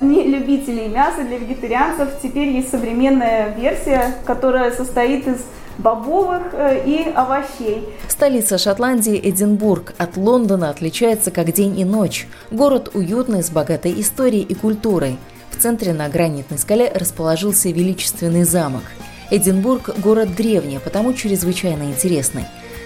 не 0.00 0.24
любителей 0.24 0.88
мяса, 0.88 1.22
для 1.22 1.38
вегетарианцев 1.38 2.08
теперь 2.22 2.48
есть 2.48 2.70
современная 2.70 3.54
версия, 3.54 4.14
которая 4.26 4.70
состоит 4.70 5.26
из 5.26 5.38
бобовых 5.78 6.42
э, 6.52 6.82
и 6.86 7.10
овощей. 7.14 7.88
Столица 8.08 8.58
Шотландии 8.58 9.20
Эдинбург 9.22 9.94
от 9.98 10.16
Лондона 10.16 10.70
отличается 10.70 11.30
как 11.30 11.52
день 11.52 11.78
и 11.78 11.84
ночь. 11.84 12.26
Город 12.50 12.90
уютный, 12.94 13.42
с 13.42 13.50
богатой 13.50 13.98
историей 14.00 14.42
и 14.42 14.54
культурой. 14.54 15.18
В 15.50 15.58
центре 15.60 15.92
на 15.92 16.08
гранитной 16.08 16.58
скале 16.58 16.90
расположился 16.94 17.68
величественный 17.70 18.44
замок. 18.44 18.82
Эдинбург– 19.30 19.98
город 19.98 20.34
древний, 20.34 20.76
а 20.76 20.80
потому 20.80 21.12
чрезвычайно 21.12 21.84
интересный. 21.84 22.44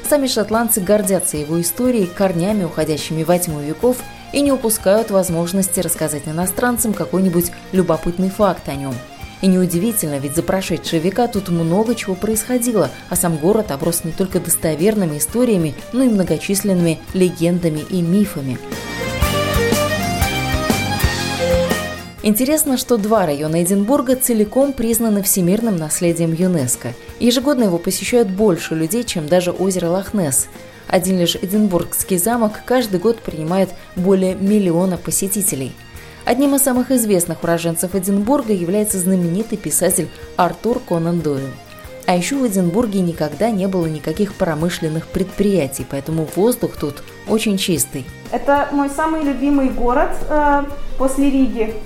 Сами 0.09 0.26
шотландцы 0.26 0.81
гордятся 0.81 1.37
его 1.37 1.61
историей, 1.61 2.07
корнями, 2.07 2.64
уходящими 2.64 3.22
во 3.22 3.38
тьму 3.38 3.61
веков, 3.61 3.98
и 4.33 4.40
не 4.40 4.53
упускают 4.53 5.11
возможности 5.11 5.81
рассказать 5.81 6.26
иностранцам 6.26 6.92
какой-нибудь 6.92 7.53
любопытный 7.72 8.31
факт 8.31 8.68
о 8.68 8.74
нем– 8.74 8.94
и 9.42 9.46
неудивительно, 9.46 10.18
ведь 10.18 10.37
за 10.37 10.42
прошедшие 10.42 11.00
века 11.00 11.26
тут 11.26 11.48
много 11.48 11.94
чего 11.94 12.14
происходило, 12.14 12.90
а 13.09 13.16
сам 13.16 13.37
город 13.37 13.70
оброс 13.70 14.05
не 14.05 14.12
только 14.12 14.38
достоверными 14.38 15.18
историями, 15.18 15.74
но 15.92 16.05
и 16.05 16.09
многочисленными 16.09 16.98
легендами 17.14 17.81
и 17.88 18.03
мифами. 18.03 18.59
Интересно, 22.22 22.76
что 22.76 22.96
два 22.96 23.24
района 23.24 23.62
Эдинбурга 23.62 24.14
целиком 24.16 24.72
признаны 24.72 25.22
всемирным 25.22 25.76
наследием 25.76 26.33
ЮНЕСКо. 26.33 26.92
Ежегодно 27.18 27.64
его 27.64 27.78
посещают 27.78 28.28
больше 28.28 28.74
людей, 28.74 29.04
чем 29.04 29.26
даже 29.26 29.52
озеро 29.52 29.88
Лохнесс. 29.88 30.48
Один 30.87 31.18
лишь 31.18 31.37
Эдинбургский 31.37 32.18
замок 32.18 32.61
каждый 32.66 33.00
год 33.00 33.18
принимает 33.20 33.70
более 33.96 34.35
миллиона 34.35 34.98
посетителей– 34.98 35.72
Одним 36.24 36.54
из 36.54 36.62
самых 36.62 36.90
известных 36.90 37.42
уроженцев 37.42 37.94
Эдинбурга 37.94 38.52
является 38.52 38.98
знаменитый 38.98 39.59
писатель 39.59 40.09
Артур 40.37 40.80
Конан 40.80 41.20
Дойл. 41.20 41.48
А 42.06 42.16
еще 42.16 42.36
в 42.36 42.46
Эдинбурге 42.46 43.00
никогда 43.00 43.50
не 43.50 43.68
было 43.68 43.86
никаких 43.86 44.34
промышленных 44.34 45.06
предприятий, 45.06 45.86
поэтому 45.88 46.26
воздух 46.34 46.76
тут 46.76 47.02
очень 47.28 47.56
чистый. 47.56 48.04
Это 48.32 48.68
мой 48.72 48.90
самый 48.90 49.22
любимый 49.22 49.68
город 49.68 50.10
э, 50.28 50.64
после 50.98 51.30
Риги. 51.30 51.74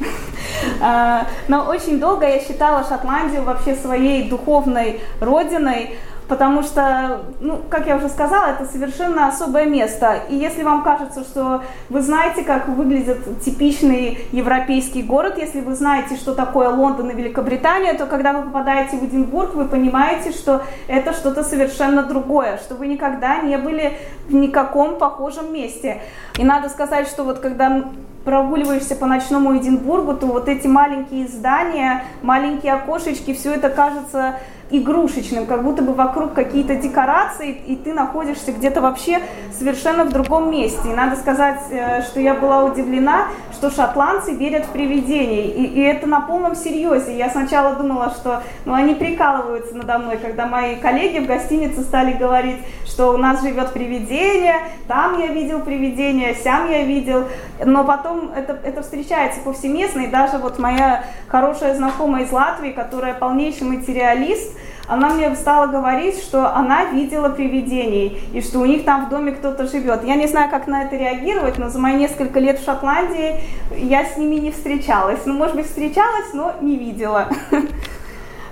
Э, 0.81 1.25
но 1.49 1.65
очень 1.65 1.99
долго 1.99 2.27
я 2.27 2.39
считала 2.41 2.87
Шотландию 2.89 3.43
вообще 3.43 3.75
своей 3.75 4.29
духовной 4.29 5.01
родиной 5.21 5.97
потому 6.29 6.63
что, 6.63 7.23
ну, 7.41 7.61
как 7.69 7.87
я 7.87 7.97
уже 7.97 8.09
сказала, 8.09 8.47
это 8.47 8.65
совершенно 8.65 9.29
особое 9.29 9.67
место. 9.67 10.21
И 10.29 10.37
если 10.37 10.63
вам 10.63 10.83
кажется, 10.83 11.23
что 11.23 11.63
вы 11.91 12.01
знаете, 12.01 12.43
как 12.43 12.69
выглядит 12.69 13.43
типичный 13.45 14.27
европейский 14.33 15.03
город, 15.03 15.35
если 15.39 15.61
вы 15.61 15.75
знаете, 15.75 16.17
что 16.17 16.35
такое 16.35 16.69
Лондон 16.71 17.11
и 17.11 17.15
Великобритания, 17.15 17.95
то 17.95 18.07
когда 18.07 18.33
вы 18.33 18.45
попадаете 18.45 18.97
в 18.97 19.05
Эдинбург, 19.05 19.55
вы 19.55 19.67
понимаете, 19.67 20.33
что 20.33 20.63
это 20.89 21.13
что-то 21.13 21.45
совершенно 21.45 22.03
другое, 22.03 22.59
что 22.59 22.75
вы 22.75 22.87
никогда 22.87 23.39
не 23.39 23.59
были 23.59 23.99
в 24.29 24.35
никаком 24.35 24.99
похожем 24.99 25.53
месте. 25.53 26.01
И 26.39 26.45
надо 26.45 26.69
сказать, 26.69 27.07
что 27.09 27.25
вот 27.25 27.39
когда 27.39 27.85
прогуливаешься 28.25 28.97
по 28.97 29.07
ночному 29.07 29.57
Эдинбургу, 29.57 30.15
то 30.15 30.27
вот 30.27 30.49
эти 30.49 30.67
маленькие 30.67 31.29
здания, 31.29 32.05
маленькие 32.23 32.73
окошечки, 32.73 33.35
все 33.35 33.53
это 33.55 33.69
кажется 33.69 34.37
игрушечным, 34.71 35.47
как 35.47 35.63
будто 35.63 35.83
бы 35.83 35.93
вокруг 35.93 36.33
какие-то 36.33 36.77
декорации, 36.77 37.51
и 37.67 37.77
ты 37.77 37.93
находишься 37.93 38.53
где-то 38.53 38.81
вообще 38.81 39.21
совершенно 39.57 40.05
в 40.05 40.13
другом 40.13 40.51
месте. 40.51 40.89
И 40.91 40.95
надо 40.95 41.17
сказать, 41.17 41.61
э, 41.71 42.03
что 42.03 42.21
я 42.21 42.35
была 42.35 42.65
удивлена, 42.65 43.29
что 43.53 43.71
шотландцы 43.71 44.35
верят 44.35 44.65
в 44.67 44.71
привидения, 44.71 45.47
и, 45.47 45.65
и 45.65 45.81
это 45.81 46.07
на 46.07 46.21
полном 46.21 46.55
серьезе. 46.55 47.17
Я 47.17 47.31
сначала 47.31 47.75
думала, 47.77 48.11
что 48.11 48.43
ну, 48.65 48.75
они 48.75 48.95
прикалываются 48.95 49.77
надо 49.77 49.99
мной, 49.99 50.17
когда 50.17 50.47
мои 50.47 50.77
коллеги 50.77 51.19
в 51.19 51.27
гостинице 51.27 51.83
стали 51.83 52.13
говорить, 52.13 52.59
что 52.87 53.13
у 53.13 53.17
нас 53.17 53.43
живет 53.43 53.73
привидение, 53.73 54.57
там 54.89 55.21
я 55.21 55.29
видел 55.29 55.61
привидение, 55.61 56.35
сям 56.35 56.71
я 56.71 56.83
видел, 56.83 57.25
но 57.65 57.85
потом 57.85 58.31
это, 58.35 58.59
это 58.65 58.83
встречается 58.83 59.41
повсеместно, 59.41 60.01
и 60.01 60.07
даже 60.07 60.39
вот 60.39 60.59
моя 60.59 61.05
хорошая 61.29 61.75
знакомая 61.75 62.25
из 62.25 62.33
Латвии, 62.33 62.71
которая 62.71 63.15
полнейший 63.15 63.67
материалист, 63.67 64.54
она 64.87 65.11
мне 65.11 65.35
стала 65.35 65.67
говорить, 65.67 66.19
что 66.19 66.55
она 66.55 66.87
видела 66.87 67.29
привидений, 67.29 68.19
и 68.33 68.41
что 68.41 68.61
у 68.61 68.65
них 68.65 68.85
там 68.85 69.07
в 69.07 69.09
доме 69.09 69.33
кто-то 69.33 69.67
живет. 69.67 70.05
Я 70.05 70.17
не 70.17 70.27
знаю, 70.27 70.51
как 70.51 70.67
на 70.67 70.85
это 70.85 70.97
реагировать, 70.97 71.59
но 71.59 71.69
за 71.69 71.79
мои 71.79 71.95
несколько 71.95 72.41
лет 72.41 72.61
в 72.61 72.65
Шотландии 72.65 73.41
я 73.77 74.05
с 74.05 74.17
ними 74.17 74.37
не 74.37 74.51
встречалась. 74.51 75.21
Ну, 75.25 75.35
может 75.35 75.57
быть, 75.57 75.67
встречалась, 75.67 76.33
но 76.33 76.55
не 76.61 76.77
видела. 76.77 77.29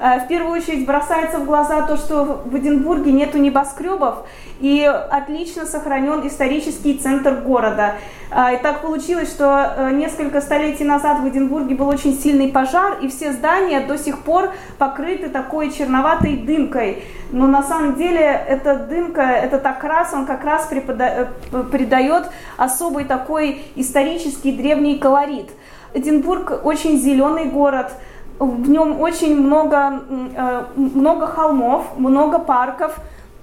Э, 0.02 0.18
в 0.18 0.26
первую 0.26 0.60
очередь 0.60 0.84
бросается 0.84 1.38
в 1.38 1.44
глаза 1.44 1.82
то, 1.82 1.96
что 1.96 2.42
в 2.44 2.56
Эдинбурге 2.58 3.12
нету 3.12 3.38
небоскребов 3.38 4.26
и 4.58 4.84
отлично 4.84 5.64
сохранен 5.64 6.26
исторический 6.26 6.98
центр 6.98 7.36
города. 7.36 7.94
Э, 8.32 8.54
и 8.54 8.56
так 8.56 8.82
получилось, 8.82 9.30
что 9.30 9.74
э, 9.76 9.92
несколько 9.92 10.40
столетий 10.40 10.82
назад 10.82 11.20
в 11.20 11.28
Эдинбурге 11.28 11.76
был 11.76 11.86
очень 11.86 12.18
сильный 12.18 12.48
пожар, 12.48 12.98
и 13.00 13.06
все 13.06 13.32
здания 13.32 13.78
до 13.78 13.96
сих 13.96 14.18
пор 14.24 14.50
покрыты 14.76 15.28
такой 15.28 15.70
черноватой 15.70 16.36
дымкой. 16.36 17.04
Но 17.30 17.46
на 17.46 17.62
самом 17.62 17.94
деле 17.94 18.20
эта 18.20 18.74
дымка, 18.74 19.22
этот 19.22 19.64
окрас, 19.64 20.12
он 20.12 20.26
как 20.26 20.42
раз 20.42 20.66
придает 20.66 22.28
особый 22.56 23.04
такой 23.04 23.62
исторический 23.76 24.50
древний 24.50 24.98
колорит. 24.98 25.50
Эдинбург 25.94 26.64
очень 26.64 26.98
зеленый 26.98 27.44
город– 27.44 27.92
в 28.46 28.68
нем 28.68 29.00
очень 29.00 29.40
много, 29.40 30.02
э, 30.36 30.64
много 30.76 31.26
холмов, 31.26 31.84
много 31.96 32.38
парков, 32.38 32.98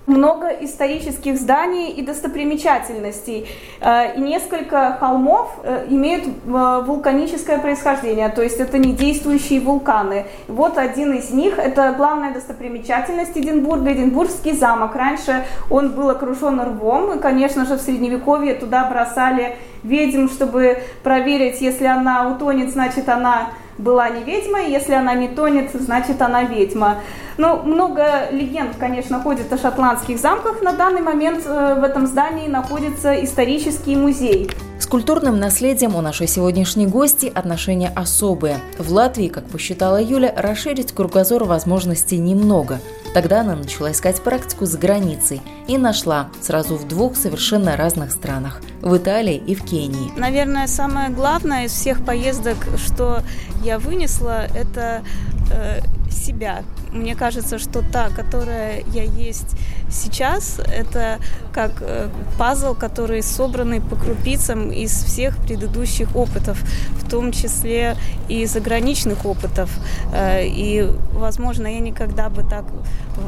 много 0.07 0.47
исторических 0.47 1.37
зданий 1.37 1.91
и 1.91 2.01
достопримечательностей. 2.01 3.47
Э, 3.79 4.15
и 4.15 4.19
несколько 4.19 4.97
холмов 4.99 5.55
э, 5.63 5.85
имеют 5.89 6.23
вулканическое 6.45 7.59
происхождение, 7.59 8.29
то 8.29 8.41
есть 8.41 8.59
это 8.59 8.77
не 8.77 8.93
действующие 8.93 9.61
вулканы. 9.61 10.25
Вот 10.47 10.77
один 10.77 11.13
из 11.13 11.29
них, 11.29 11.59
это 11.59 11.93
главная 11.95 12.33
достопримечательность 12.33 13.37
Эдинбурга, 13.37 13.93
Эдинбургский 13.93 14.53
замок. 14.53 14.95
Раньше 14.95 15.45
он 15.69 15.91
был 15.91 16.09
окружен 16.09 16.59
рвом, 16.59 17.13
и, 17.13 17.19
конечно 17.19 17.65
же, 17.65 17.75
в 17.75 17.81
Средневековье 17.81 18.55
туда 18.55 18.85
бросали 18.85 19.55
ведьм, 19.83 20.27
чтобы 20.27 20.79
проверить, 21.03 21.61
если 21.61 21.85
она 21.85 22.29
утонет, 22.29 22.71
значит 22.71 23.07
она 23.07 23.49
была 23.79 24.09
не 24.09 24.23
ведьма, 24.23 24.61
и 24.61 24.71
если 24.71 24.93
она 24.93 25.13
не 25.13 25.27
тонет, 25.27 25.71
значит 25.73 26.21
она 26.21 26.43
ведьма. 26.43 26.97
Ну, 27.37 27.63
много 27.63 28.29
легенд, 28.31 28.75
конечно, 28.77 29.21
ходит 29.21 29.51
о 29.51 29.57
шотландских 29.57 30.19
замках. 30.19 30.61
На 30.61 30.73
данный 30.73 31.01
момент 31.01 31.43
э, 31.45 31.79
в 31.79 31.83
этом 31.83 32.05
здании 32.05 32.47
находится 32.47 33.23
исторический 33.23 33.95
музей. 33.95 34.51
С 34.79 34.85
культурным 34.85 35.37
наследием 35.39 35.95
у 35.97 36.01
нашей 36.01 36.25
сегодняшней 36.25 36.87
гости 36.87 37.29
отношения 37.35 37.91
особые. 37.93 38.59
В 38.77 38.91
Латвии, 38.93 39.27
как 39.27 39.45
посчитала 39.45 40.01
Юля, 40.01 40.33
расширить 40.35 40.93
кругозор 40.93 41.43
возможностей 41.43 42.17
немного. 42.17 42.79
Тогда 43.13 43.41
она 43.41 43.57
начала 43.57 43.91
искать 43.91 44.21
практику 44.21 44.65
за 44.65 44.77
границей 44.77 45.41
и 45.67 45.77
нашла 45.77 46.29
сразу 46.41 46.77
в 46.77 46.87
двух 46.87 47.17
совершенно 47.17 47.75
разных 47.75 48.11
странах– 48.11 48.61
в 48.81 48.95
Италии 48.95 49.35
и 49.35 49.53
в 49.53 49.65
Кении. 49.65 50.11
Наверное, 50.15 50.67
самое 50.67 51.09
главное 51.09 51.65
из 51.65 51.71
всех 51.71 52.05
поездок, 52.05 52.57
что 52.77 53.21
я 53.63 53.79
вынесла, 53.79 54.45
это 54.55 55.03
э, 55.51 55.81
себя. 56.09 56.63
Мне 56.91 57.15
кажется, 57.15 57.59
что 57.59 57.81
та, 57.81 58.09
которая 58.09 58.83
я 58.93 59.03
есть 59.03 59.55
сейчас, 59.91 60.59
это 60.59 61.19
как 61.53 61.81
э, 61.81 62.09
пазл, 62.37 62.73
который 62.73 63.21
собранный 63.21 63.81
по 63.81 63.95
крупицам 63.95 64.71
из 64.71 64.91
всех 64.91 65.37
предыдущих 65.37 66.15
опытов, 66.15 66.61
в 67.01 67.09
том 67.09 67.31
числе 67.31 67.95
и 68.27 68.45
заграничных 68.45 69.25
опытов. 69.25 69.69
Э, 70.13 70.45
и, 70.45 70.89
возможно, 71.13 71.67
я 71.67 71.79
никогда 71.79 72.29
бы 72.29 72.43
так 72.43 72.65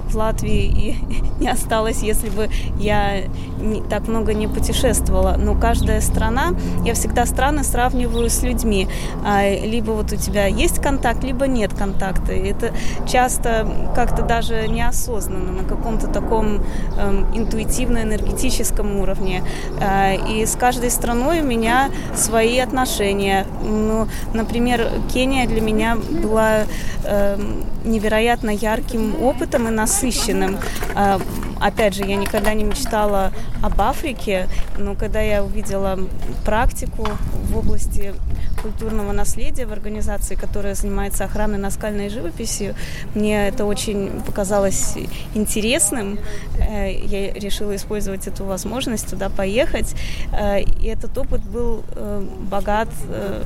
в 0.09 0.15
Латвии 0.15 0.63
и 0.63 0.95
не 1.39 1.49
осталась, 1.49 2.01
если 2.01 2.29
бы 2.29 2.49
я 2.79 3.23
не, 3.59 3.81
так 3.81 4.07
много 4.07 4.33
не 4.33 4.47
путешествовала. 4.47 5.35
Но 5.37 5.55
каждая 5.55 6.01
страна, 6.01 6.53
я 6.85 6.93
всегда 6.93 7.25
страны 7.25 7.63
сравниваю 7.63 8.29
с 8.29 8.43
людьми. 8.43 8.87
А, 9.25 9.49
либо 9.49 9.91
вот 9.91 10.11
у 10.11 10.15
тебя 10.15 10.45
есть 10.45 10.81
контакт, 10.81 11.23
либо 11.23 11.47
нет 11.47 11.73
контакта. 11.73 12.33
И 12.33 12.47
это 12.47 12.71
часто 13.07 13.67
как-то 13.95 14.23
даже 14.23 14.67
неосознанно, 14.67 15.51
на 15.51 15.63
каком-то 15.63 16.07
таком 16.07 16.61
эм, 16.97 17.25
интуитивно-энергетическом 17.33 18.99
уровне. 18.99 19.43
Э, 19.79 20.15
и 20.29 20.45
с 20.45 20.55
каждой 20.55 20.91
страной 20.91 21.41
у 21.41 21.45
меня 21.45 21.89
свои 22.15 22.59
отношения. 22.59 23.45
Ну, 23.63 24.07
например, 24.33 24.89
Кения 25.13 25.47
для 25.47 25.61
меня 25.61 25.95
была 25.95 26.63
э, 27.03 27.37
невероятно 27.83 28.49
ярким 28.49 29.21
опытом 29.21 29.67
и 29.67 29.71
насыщенным. 29.81 30.57
Опять 31.61 31.93
же, 31.93 32.03
я 32.05 32.15
никогда 32.15 32.53
не 32.53 32.63
мечтала 32.63 33.31
об 33.61 33.79
Африке, 33.79 34.47
но 34.77 34.95
когда 34.95 35.21
я 35.21 35.43
увидела 35.43 35.99
практику 36.43 37.07
в 37.33 37.57
области 37.57 38.13
культурного 38.61 39.11
наследия 39.11 39.65
в 39.65 39.73
организации, 39.73 40.35
которая 40.35 40.75
занимается 40.75 41.25
охраной 41.25 41.57
наскальной 41.57 42.09
живописью, 42.09 42.75
мне 43.15 43.47
это 43.47 43.65
очень 43.65 44.21
показалось 44.25 44.97
интересным. 45.35 46.19
Э, 46.59 46.91
я 46.91 47.33
решила 47.33 47.75
использовать 47.75 48.27
эту 48.27 48.45
возможность 48.45 49.09
туда 49.09 49.29
поехать. 49.29 49.95
Э, 50.31 50.61
и 50.61 50.87
этот 50.87 51.17
опыт 51.17 51.41
был 51.41 51.83
э, 51.95 52.25
богат, 52.49 52.89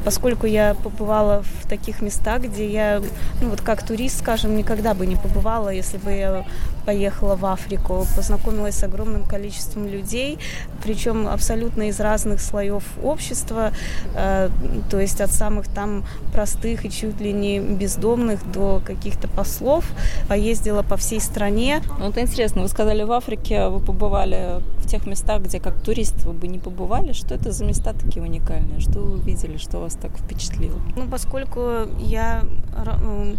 поскольку 0.04 0.48
я 0.48 0.74
побывала 0.74 1.44
в 1.44 1.68
таких 1.68 2.02
местах, 2.02 2.42
где 2.44 2.70
я, 2.70 3.02
ну 3.42 3.50
вот 3.50 3.62
как 3.62 3.84
турист, 3.84 4.20
скажем, 4.20 4.56
никогда 4.56 4.94
бы 4.94 5.06
не 5.06 5.16
побывала, 5.16 5.70
если 5.70 5.98
бы 5.98 6.12
я 6.12 6.46
поехала 6.86 7.36
в 7.36 7.46
Африку, 7.46 8.06
познакомилась 8.16 8.76
с 8.76 8.84
огромным 8.84 9.26
количеством 9.26 9.88
людей, 9.88 10.38
причем 10.86 11.28
абсолютно 11.28 11.90
из 11.90 12.00
разных 12.00 12.40
слоев 12.40 12.84
общества, 13.04 13.72
э, 14.16 14.50
то 14.90 15.00
есть 15.00 15.20
от 15.22 15.32
самых 15.32 15.68
там 15.68 16.04
простых 16.32 16.86
и 16.86 16.92
чуть 16.92 17.20
ли 17.20 17.34
не 17.34 17.60
бездомных 17.60 18.52
до 18.52 18.82
каких-то 18.86 19.28
послов. 19.28 19.86
Поездила 20.30 20.84
по 20.84 20.96
всей 20.96 21.20
стране. 21.20 21.82
Ну, 22.00 22.06
вот 22.06 22.18
интересно, 22.18 22.62
вы 22.62 22.68
сказали, 22.68 23.04
в 23.04 23.12
Африке 23.12 23.68
вы 23.68 23.80
побывали 23.80 24.62
в 24.78 24.88
тех 24.88 25.08
местах, 25.08 25.42
где 25.42 25.60
как 25.60 25.74
турист 25.82 26.24
вы 26.26 26.34
бы 26.34 26.48
не 26.48 26.60
побывали. 26.60 27.14
Что 27.14 27.36
это 27.36 27.52
за 27.52 27.66
места 27.66 27.94
такие 27.94 28.22
уникальные? 28.22 28.80
Что 28.80 29.00
вы 29.00 29.14
увидели, 29.14 29.58
что 29.58 29.80
вас 29.80 29.96
так 29.96 30.12
впечатлило? 30.18 30.80
Ну, 30.96 31.08
поскольку 31.10 31.88
я 32.00 32.44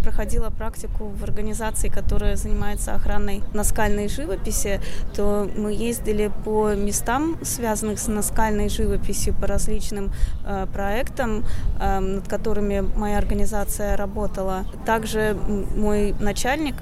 проходила 0.03 0.51
практику 0.51 1.07
в 1.07 1.23
организации, 1.23 1.89
которая 1.89 2.37
занимается 2.37 2.95
охраной 2.95 3.43
наскальной 3.53 4.09
живописи, 4.09 4.81
то 5.15 5.49
мы 5.57 5.73
ездили 5.73 6.31
по 6.45 6.75
местам, 6.75 7.36
связанных 7.43 7.99
с 7.99 8.09
наскальной 8.09 8.69
живописью, 8.69 9.35
по 9.35 9.47
различным 9.47 10.13
э, 10.45 10.67
проектам, 10.73 11.45
э, 11.81 11.99
над 11.99 12.29
которыми 12.29 12.81
моя 12.81 13.19
организация 13.19 13.97
работала. 13.97 14.65
Также 14.85 15.37
мой 15.77 16.15
начальник 16.21 16.75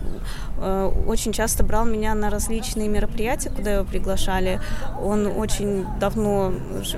очень 0.58 1.32
часто 1.32 1.64
брал 1.64 1.84
меня 1.84 2.14
на 2.14 2.30
различные 2.30 2.88
мероприятия, 2.88 3.50
куда 3.50 3.74
его 3.74 3.84
приглашали. 3.84 4.60
Он 5.00 5.26
очень 5.26 5.84
давно, 5.98 6.52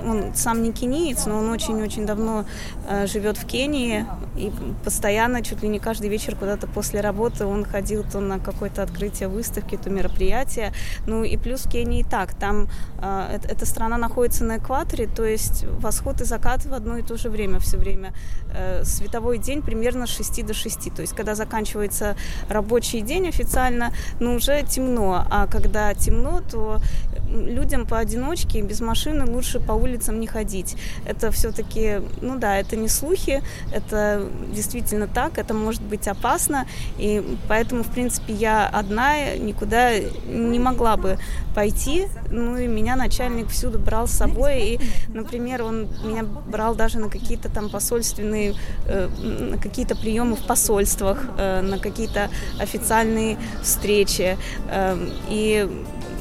он 0.05 0.33
сам 0.35 0.63
не 0.63 0.71
кениец, 0.71 1.25
но 1.25 1.39
он 1.39 1.49
очень-очень 1.49 2.05
давно 2.05 2.45
э, 2.87 3.07
живет 3.07 3.37
в 3.37 3.45
Кении 3.45 4.05
и 4.35 4.51
постоянно, 4.83 5.41
чуть 5.41 5.63
ли 5.63 5.69
не 5.69 5.79
каждый 5.79 6.09
вечер 6.09 6.35
куда-то 6.35 6.67
после 6.67 7.01
работы 7.01 7.45
он 7.45 7.65
ходил 7.65 8.03
то 8.03 8.19
на 8.19 8.39
какое-то 8.39 8.83
открытие 8.83 9.29
выставки, 9.29 9.77
то 9.77 9.89
мероприятие. 9.89 10.73
Ну 11.07 11.23
и 11.23 11.37
плюс 11.37 11.65
в 11.65 11.69
Кении 11.69 12.03
так, 12.03 12.33
там 12.33 12.69
э, 13.01 13.39
эта 13.43 13.65
страна 13.65 13.97
находится 13.97 14.43
на 14.43 14.57
экваторе, 14.57 15.07
то 15.07 15.25
есть 15.25 15.65
восход 15.79 16.21
и 16.21 16.25
закат 16.25 16.65
в 16.65 16.73
одно 16.73 16.97
и 16.97 17.01
то 17.01 17.17
же 17.17 17.29
время 17.29 17.59
все 17.59 17.77
время. 17.77 18.13
Э, 18.53 18.83
световой 18.83 19.39
день 19.39 19.61
примерно 19.61 20.05
с 20.05 20.09
6 20.09 20.45
до 20.45 20.53
6. 20.53 20.95
То 20.95 21.01
есть 21.01 21.15
когда 21.15 21.35
заканчивается 21.35 22.15
рабочий 22.49 23.01
день 23.01 23.27
официально, 23.27 23.46
ну 24.19 24.35
уже 24.35 24.63
темно, 24.63 25.25
а 25.29 25.47
когда 25.47 25.93
темно, 25.93 26.41
то 26.49 26.79
людям 27.29 27.85
поодиночке, 27.85 28.61
без 28.61 28.81
машины 28.81 29.25
лучше 29.25 29.59
по 29.59 29.73
улицам 29.73 30.19
не 30.19 30.27
ходить. 30.27 30.75
Это 31.05 31.31
все-таки, 31.31 32.01
ну 32.21 32.37
да, 32.37 32.57
это 32.57 32.75
не 32.75 32.87
слухи, 32.87 33.41
это 33.73 34.27
действительно 34.53 35.07
так, 35.07 35.37
это 35.37 35.53
может 35.53 35.81
быть 35.81 36.07
опасно, 36.07 36.65
и 36.97 37.37
поэтому, 37.47 37.83
в 37.83 37.91
принципе, 37.91 38.33
я 38.33 38.67
одна 38.67 39.35
никуда 39.35 39.99
не 39.99 40.59
могла 40.59 40.97
бы 40.97 41.17
пойти, 41.53 42.07
ну 42.31 42.57
и 42.57 42.67
меня 42.67 42.95
начальник 42.95 43.49
всюду 43.49 43.79
брал 43.79 44.07
с 44.07 44.11
собой, 44.11 44.61
и, 44.61 44.79
например, 45.09 45.63
он 45.63 45.87
меня 46.03 46.23
брал 46.23 46.75
даже 46.75 46.99
на 46.99 47.09
какие-то 47.09 47.49
там 47.49 47.69
посольственные, 47.69 48.55
э, 48.85 49.07
на 49.07 49.57
какие-то 49.57 49.95
приемы 49.95 50.35
в 50.35 50.45
посольствах, 50.45 51.19
э, 51.37 51.61
на 51.61 51.79
какие-то 51.79 52.29
официальные 52.59 53.36
встречи, 53.61 54.37
э, 54.69 54.97
и 55.29 55.69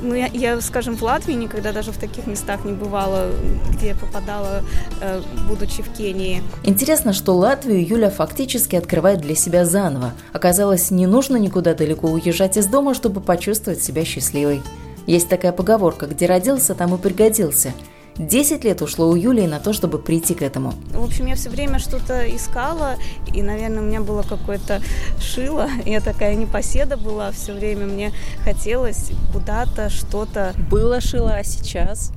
ну, 0.02 0.14
я, 0.14 0.26
я, 0.26 0.60
скажем, 0.60 0.96
в 0.96 1.02
Латвии 1.02 1.32
никогда 1.32 1.72
даже 1.72 1.92
в 1.92 1.98
таких 1.98 2.26
местах 2.26 2.64
не 2.64 2.72
бывала, 2.72 3.30
где 3.72 3.94
попадала, 3.94 4.62
э, 5.00 5.22
будучи 5.48 5.82
в 5.82 5.92
Кении. 5.96 6.42
Интересно, 6.64 7.12
что 7.12 7.34
Латвию 7.36 7.86
Юля 7.86 8.10
фактически 8.10 8.76
открывает 8.76 9.20
для 9.20 9.34
себя 9.34 9.64
заново. 9.64 10.12
Оказалось, 10.32 10.90
не 10.90 11.06
нужно 11.06 11.36
никуда 11.36 11.74
далеко 11.74 12.08
уезжать 12.08 12.56
из 12.56 12.66
дома, 12.66 12.94
чтобы 12.94 13.20
почувствовать 13.20 13.82
себя 13.82 14.04
счастливой. 14.04 14.62
Есть 15.06 15.28
такая 15.28 15.52
поговорка 15.52 16.06
«где 16.06 16.26
родился, 16.26 16.74
там 16.74 16.94
и 16.94 16.98
пригодился». 16.98 17.72
Десять 18.18 18.64
лет 18.64 18.80
ушло 18.80 19.10
у 19.10 19.14
Юлии 19.14 19.46
на 19.46 19.60
то, 19.60 19.74
чтобы 19.74 19.98
прийти 19.98 20.34
к 20.34 20.40
этому. 20.40 20.72
В 20.92 21.04
общем, 21.04 21.26
я 21.26 21.34
все 21.34 21.50
время 21.50 21.78
что-то 21.78 22.24
искала, 22.34 22.96
и, 23.34 23.42
наверное, 23.42 23.80
у 23.80 23.84
меня 23.84 24.00
было 24.00 24.22
какое-то 24.22 24.80
шило. 25.20 25.68
Я 25.84 26.00
такая 26.00 26.34
непоседа 26.34 26.96
была 26.96 27.30
все 27.32 27.52
время. 27.52 27.86
Мне 27.86 28.12
хотелось 28.42 29.10
куда-то, 29.34 29.90
что-то. 29.90 30.54
Было 30.70 31.02
шило, 31.02 31.34
а 31.34 31.44
сейчас? 31.44 32.12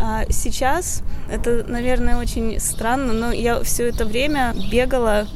А 0.00 0.24
сейчас 0.30 1.02
это, 1.28 1.64
наверное, 1.66 2.18
очень 2.18 2.60
странно, 2.60 3.12
но 3.12 3.32
я 3.32 3.60
все 3.64 3.88
это 3.88 4.04
время 4.04 4.54
бегала 4.70 5.26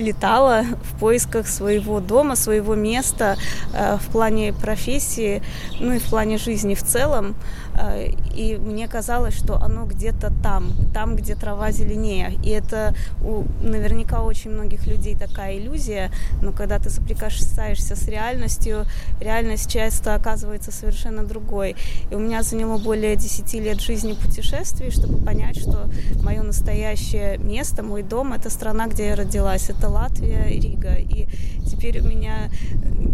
летала 0.00 0.64
в 0.82 0.98
поисках 0.98 1.46
своего 1.46 2.00
дома, 2.00 2.36
своего 2.36 2.74
места 2.74 3.36
э, 3.72 3.98
в 3.98 4.10
плане 4.10 4.52
профессии, 4.52 5.42
ну 5.78 5.92
и 5.92 5.98
в 5.98 6.04
плане 6.04 6.38
жизни 6.38 6.74
в 6.74 6.82
целом. 6.82 7.36
Э, 7.80 8.10
и 8.34 8.56
мне 8.56 8.88
казалось, 8.88 9.34
что 9.34 9.56
оно 9.56 9.86
где-то 9.86 10.32
там, 10.42 10.72
там, 10.94 11.16
где 11.16 11.34
трава 11.34 11.72
зеленее. 11.72 12.38
И 12.44 12.50
это 12.50 12.94
у 13.22 13.44
наверняка 13.62 14.22
очень 14.22 14.50
многих 14.50 14.86
людей 14.86 15.16
такая 15.16 15.58
иллюзия, 15.58 16.10
но 16.42 16.52
когда 16.52 16.78
ты 16.78 16.90
соприкасаешься 16.90 17.96
с 17.96 18.06
реальностью, 18.08 18.84
реальность 19.20 19.70
часто 19.70 20.14
оказывается 20.14 20.72
совершенно 20.72 21.24
другой. 21.24 21.76
И 22.10 22.14
у 22.14 22.18
меня 22.18 22.42
заняло 22.42 22.78
более 22.78 23.16
10 23.16 23.54
лет 23.54 23.80
жизни 23.80 24.12
путешествий, 24.12 24.90
чтобы 24.90 25.18
понять, 25.24 25.58
что 25.58 25.90
мое 26.22 26.42
настоящее 26.42 27.38
место, 27.38 27.82
мой 27.82 28.02
дом, 28.02 28.32
это 28.32 28.50
страна, 28.50 28.86
где 28.86 29.08
я 29.08 29.16
родилась, 29.16 29.70
это 29.70 29.88
Латвия, 29.88 30.46
Рига. 30.46 30.94
И 30.94 31.28
теперь 31.66 32.00
у 32.00 32.06
меня, 32.06 32.50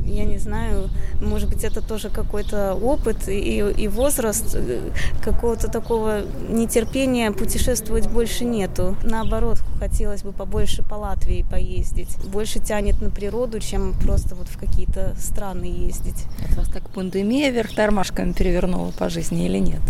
я 0.04 0.24
не 0.24 0.38
знаю, 0.38 0.88
может 1.20 1.48
быть, 1.48 1.64
это 1.64 1.80
тоже 1.80 2.10
какой-то 2.10 2.74
опыт 2.74 3.28
и, 3.28 3.58
и 3.58 3.88
возраст, 3.88 4.55
какого-то 5.22 5.68
такого 5.68 6.22
нетерпения 6.48 7.30
путешествовать 7.32 8.08
больше 8.08 8.44
нету. 8.44 8.96
Наоборот, 9.02 9.58
хотелось 9.78 10.22
бы 10.22 10.32
побольше 10.32 10.82
по 10.82 10.94
Латвии 10.94 11.44
поездить. 11.48 12.16
Больше 12.26 12.60
тянет 12.60 13.00
на 13.00 13.10
природу, 13.10 13.60
чем 13.60 13.94
просто 13.94 14.34
вот 14.34 14.48
в 14.48 14.58
какие-то 14.58 15.14
страны 15.18 15.64
ездить. 15.64 16.24
Это 16.44 16.60
вас 16.60 16.68
так 16.68 16.88
пандемия 16.90 17.50
вверх 17.50 17.74
тормашками 17.74 18.32
перевернула 18.32 18.92
по 18.98 19.08
жизни 19.08 19.46
или 19.46 19.58
нет? 19.58 19.82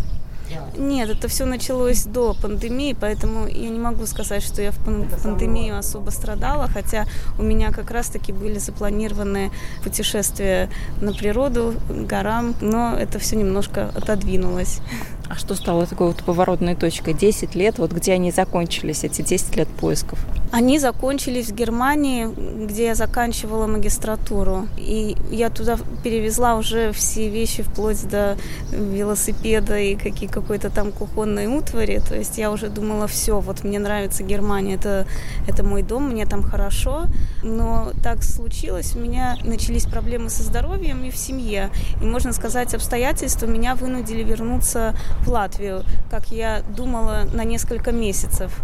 Нет, 0.77 1.11
это 1.11 1.29
все 1.29 1.45
началось 1.45 2.05
до 2.05 2.35
пандемии, 2.35 2.97
поэтому 2.99 3.47
я 3.47 3.69
не 3.69 3.79
могу 3.79 4.07
сказать, 4.07 4.43
что 4.43 4.63
я 4.63 4.71
в 4.71 4.79
пандемию 5.23 5.79
особо 5.79 6.11
страдала, 6.11 6.69
хотя 6.69 7.07
у 7.39 7.43
меня 7.43 7.73
как 7.73 7.91
раз-таки 7.91 8.33
были 8.33 8.59
запланированы 8.59 9.51
путешествия 9.83 10.69
на 11.01 11.13
природу, 11.13 11.75
горам, 11.89 12.55
но 12.61 12.97
это 12.97 13.19
все 13.19 13.37
немножко 13.37 13.91
отодвинулось. 13.95 14.81
А 15.29 15.35
что 15.35 15.55
стало 15.55 15.87
такой 15.87 16.09
вот 16.09 16.23
поворотной 16.23 16.77
точкой? 16.77 17.15
10 17.15 17.55
лет, 17.55 17.79
вот 17.79 17.93
где 17.93 18.13
они 18.13 18.31
закончились, 18.31 19.05
эти 19.05 19.23
10 19.23 19.57
лет 19.57 19.69
поисков? 19.69 20.19
Они 20.53 20.79
закончились 20.79 21.49
в 21.49 21.55
Германии, 21.55 22.29
где 22.67 22.87
я 22.87 22.95
заканчивала 22.95 23.67
магистратуру. 23.67 24.69
И 24.77 25.17
я 25.31 25.51
туда 25.51 25.77
перевезла 26.05 26.55
уже 26.55 26.93
все 26.93 27.29
вещи, 27.29 27.63
вплоть 27.63 28.09
до 28.09 28.37
велосипеда 28.71 29.79
и 29.79 29.97
какие, 29.97 30.29
какой-то 30.29 30.71
там 30.71 30.93
кухонной 30.93 31.47
утвари. 31.47 32.01
То 32.09 32.15
есть 32.15 32.39
я 32.39 32.53
уже 32.53 32.69
думала, 32.69 33.09
все, 33.09 33.41
вот 33.41 33.65
мне 33.65 33.79
нравится 33.79 34.23
Германия, 34.23 34.77
это, 34.77 35.07
это 35.49 35.65
мой 35.65 35.83
дом, 35.83 36.11
мне 36.11 36.27
там 36.27 36.43
хорошо. 36.43 37.07
Но 37.43 37.91
так 38.03 38.23
случилось, 38.23 38.95
у 38.95 39.01
меня 39.01 39.37
начались 39.45 39.85
проблемы 39.85 40.31
со 40.31 40.45
здоровьем 40.45 41.03
и 41.05 41.11
в 41.11 41.17
семье. 41.17 41.71
И, 42.01 42.05
можно 42.05 42.33
сказать, 42.33 42.73
обстоятельства 42.73 43.47
меня 43.47 43.75
вынудили 43.75 44.23
вернуться 44.23 44.95
в 45.25 45.29
Латвию, 45.29 45.83
как 46.11 46.31
я 46.31 46.63
думала, 46.77 47.27
на 47.33 47.45
несколько 47.45 47.93
месяцев. 47.93 48.61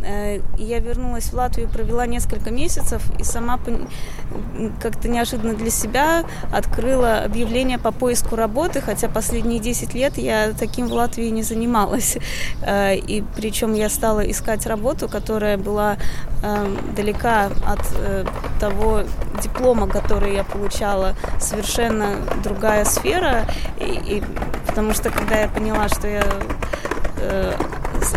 Э, 0.00 0.40
я 0.56 0.78
вернулась 0.78 1.30
в 1.30 1.34
Латвию, 1.34 1.68
провела 1.68 2.06
несколько 2.06 2.50
месяцев 2.50 3.02
и 3.18 3.24
сама 3.24 3.58
как-то 4.80 5.08
неожиданно 5.08 5.54
для 5.54 5.70
себя 5.70 6.24
открыла 6.52 7.24
объявление 7.24 7.78
по 7.78 7.90
поиску 7.90 8.36
работы, 8.36 8.80
хотя 8.80 9.08
последние 9.08 9.58
10 9.58 9.94
лет 9.94 10.16
я 10.16 10.52
таким 10.58 10.86
в 10.86 10.92
Латвии 10.92 11.28
не 11.28 11.42
занималась. 11.42 12.16
Э, 12.62 12.94
и 12.94 13.24
причем 13.36 13.74
я 13.74 13.88
стала 13.88 14.20
искать 14.20 14.66
работу, 14.66 15.08
которая 15.08 15.58
была 15.58 15.96
э, 16.42 16.76
далека 16.96 17.50
от 17.66 17.80
того 18.60 19.02
диплома, 19.42 19.88
который 19.88 20.34
я 20.34 20.44
получала, 20.44 21.14
совершенно 21.40 22.16
другая 22.44 22.84
сфера. 22.84 23.46
И, 23.80 23.84
и, 24.16 24.22
потому 24.66 24.92
что 24.92 25.10
когда 25.10 25.40
я 25.40 25.48
поняла, 25.48 25.88
что 25.88 26.06
я 26.06 26.24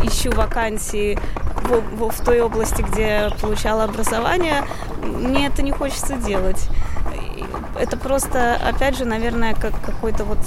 ищу 0.03 0.31
вакансии 0.31 1.17
в, 1.63 1.79
в, 1.97 2.09
в 2.11 2.23
той 2.23 2.41
области, 2.41 2.81
где 2.81 3.29
получала 3.41 3.83
образование, 3.83 4.63
мне 5.03 5.47
это 5.47 5.61
не 5.61 5.71
хочется 5.71 6.15
делать. 6.15 6.67
Это 7.79 7.97
просто, 7.97 8.55
опять 8.55 8.97
же, 8.97 9.05
наверное, 9.05 9.55
как 9.55 9.73
какой-то 9.81 10.23
вот, 10.23 10.39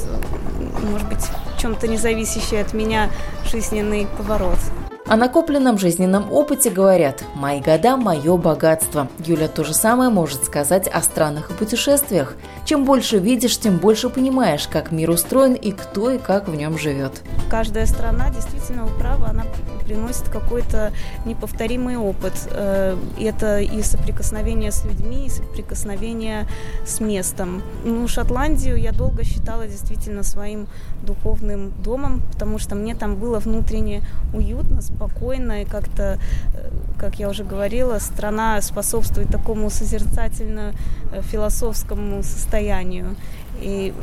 может 0.90 1.08
быть, 1.08 1.26
чем-то 1.58 1.88
независящий 1.88 2.60
от 2.60 2.74
меня 2.74 3.08
жизненный 3.44 4.06
поворот. 4.18 4.58
О 5.06 5.16
накопленном 5.16 5.76
жизненном 5.76 6.32
опыте 6.32 6.70
говорят 6.70 7.24
«Мои 7.34 7.60
года– 7.60 7.96
мое 7.98 8.38
богатство». 8.38 9.08
Юля 9.18 9.48
то 9.48 9.62
же 9.62 9.74
самое 9.74 10.08
может 10.08 10.44
сказать 10.44 10.88
о 10.88 11.02
странах 11.02 11.50
и 11.50 11.52
путешествиях. 11.52 12.36
Чем 12.64 12.86
больше 12.86 13.18
видишь, 13.18 13.58
тем 13.58 13.76
больше 13.76 14.08
понимаешь, 14.08 14.66
как 14.66 14.92
мир 14.92 15.10
устроен 15.10 15.52
и 15.52 15.72
кто 15.72 16.10
и 16.10 16.16
как 16.16 16.48
в 16.48 16.54
нем 16.54 16.78
живет. 16.78 17.22
Каждая 17.50 17.84
страна 17.84 18.30
действительно 18.30 18.86
управа, 18.86 19.28
она 19.28 19.44
приносит 19.84 20.30
какой-то 20.30 20.92
неповторимый 21.26 21.98
опыт. 21.98 22.32
Э, 22.50 22.96
это 23.20 23.60
и 23.60 23.82
соприкосновение 23.82 24.72
с 24.72 24.86
людьми, 24.86 25.26
и 25.26 25.28
соприкосновение 25.28 26.48
с 26.86 27.00
местом. 27.00 27.62
Ну, 27.84 28.08
Шотландию 28.08 28.76
я 28.76 28.92
долго 28.92 29.22
считала 29.24 29.66
действительно 29.66 30.22
своим 30.22 30.66
духовным 31.02 31.72
домом, 31.82 32.22
потому 32.32 32.58
что 32.58 32.74
мне 32.74 32.94
там 32.94 33.16
было 33.16 33.38
внутренне 33.38 34.02
уютно, 34.32 34.80
спокойно 34.94 35.62
и 35.62 35.64
как-то, 35.64 36.18
э, 36.54 36.70
как 36.98 37.18
я 37.18 37.28
уже 37.28 37.42
говорила, 37.44 37.98
страна 37.98 38.60
способствует 38.62 39.28
такому 39.28 39.70
созерцательно-философскому 39.70 42.22
состоянию. 42.22 43.16
И 43.64 43.94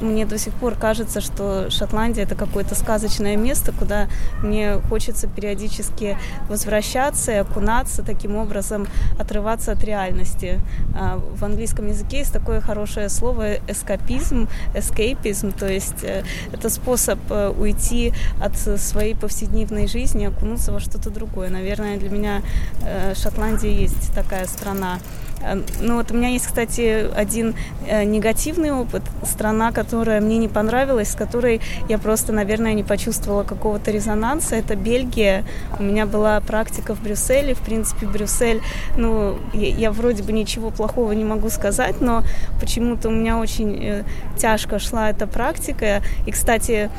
мне 0.00 0.24
до 0.24 0.38
сих 0.38 0.54
пор 0.54 0.74
кажется, 0.74 1.20
что 1.20 1.70
Шотландия 1.70 2.24
это 2.24 2.34
какое-то 2.34 2.74
сказочное 2.74 3.36
место, 3.36 3.72
куда 3.72 4.08
мне 4.42 4.78
хочется 4.88 5.28
периодически 5.28 6.16
возвращаться 6.48 7.32
и 7.32 7.36
окунаться, 7.36 8.02
таким 8.02 8.36
образом 8.36 8.86
отрываться 9.18 9.72
от 9.72 9.84
реальности. 9.84 10.60
А, 10.94 11.18
в 11.18 11.44
английском 11.44 11.86
языке 11.86 12.18
есть 12.18 12.32
такое 12.32 12.60
хорошее 12.60 13.08
слово 13.08 13.56
эскапизм, 13.68 14.48
эскейпизм, 14.74 15.52
то 15.52 15.70
есть 15.70 16.02
э, 16.02 16.24
это 16.52 16.70
способ 16.70 17.18
э, 17.30 17.48
уйти 17.50 18.12
от 18.40 18.56
своей 18.56 19.14
повседневной 19.14 19.86
жизни, 19.86 20.24
окунуться 20.24 20.72
во 20.72 20.80
что-то 20.80 21.10
другое. 21.10 21.50
Наверное, 21.50 21.98
для 21.98 22.08
меня 22.10 22.42
э, 22.82 23.14
Шотландия 23.14 23.70
есть 23.70 24.14
такая 24.14 24.46
страна. 24.46 24.98
Эм, 25.42 25.64
ну 25.80 25.96
вот 25.96 26.10
у 26.10 26.14
меня 26.14 26.28
есть, 26.28 26.46
кстати, 26.46 27.06
один 27.14 27.54
э, 27.86 28.04
негативный 28.04 28.72
опыт. 28.72 29.02
Страна, 29.22 29.72
которая 29.72 30.20
мне 30.20 30.38
не 30.38 30.48
понравилась, 30.48 31.12
с 31.12 31.14
которой 31.14 31.60
я 31.88 31.98
просто, 31.98 32.32
наверное, 32.32 32.72
не 32.72 32.82
почувствовала 32.82 33.42
какого-то 33.42 33.90
резонанса. 33.90 34.56
Это 34.56 34.76
Бельгия. 34.76 35.44
У 35.78 35.82
меня 35.82 36.06
была 36.06 36.40
практика 36.40 36.94
в 36.94 37.02
Брюсселе. 37.02 37.54
В 37.54 37.60
принципе, 37.60 38.06
Брюссель, 38.06 38.60
ну, 38.96 39.38
я, 39.52 39.90
вроде 39.90 40.22
бы 40.22 40.32
ничего 40.32 40.70
плохого 40.70 41.12
не 41.12 41.24
могу 41.24 41.50
сказать, 41.50 42.00
но 42.00 42.22
почему-то 42.60 43.08
у 43.08 43.12
меня 43.12 43.38
очень 43.38 43.78
э, 43.82 44.04
тяжко 44.38 44.78
шла 44.78 45.10
эта 45.10 45.26
практика. 45.26 46.02
И, 46.26 46.32
кстати, 46.32 46.90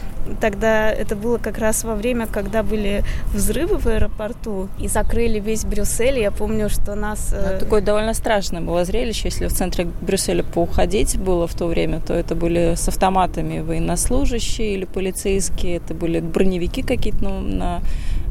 тогда 0.42 0.92
это 0.92 1.16
было 1.16 1.38
как 1.38 1.58
раз 1.58 1.84
во 1.84 1.96
время, 1.96 2.28
когда 2.28 2.64
были 2.64 3.04
взрывы 3.34 3.78
в 3.78 3.88
аэропорту 3.88 4.70
и 4.80 4.88
закрыли 4.88 5.40
весь 5.40 5.66
Брюссель. 5.66 6.20
Я 6.20 6.32
помню, 6.32 6.70
что 6.70 6.96
нас... 6.96 7.34
Э... 7.34 7.54
Ну, 7.54 7.60
такое 7.60 7.82
довольно 7.82 8.14
страшное 8.28 8.62
было 8.62 8.84
зрелище. 8.84 9.30
Если 9.30 9.48
в 9.48 9.54
центре 9.54 9.88
Брюсселя 10.02 10.44
поуходить 10.44 11.18
было 11.18 11.48
в 11.48 11.54
то 11.54 11.66
время, 11.68 12.02
то 12.02 12.14
это 12.14 12.36
были 12.36 12.76
с 12.76 12.90
автоматами 12.90 13.62
военнослужащие 13.62 14.74
или 14.74 14.84
полицейские, 14.84 15.78
это 15.78 15.94
были 15.94 16.20
броневики 16.20 16.82
какие-то 16.82 17.24
ну, 17.24 17.40
на, 17.40 17.82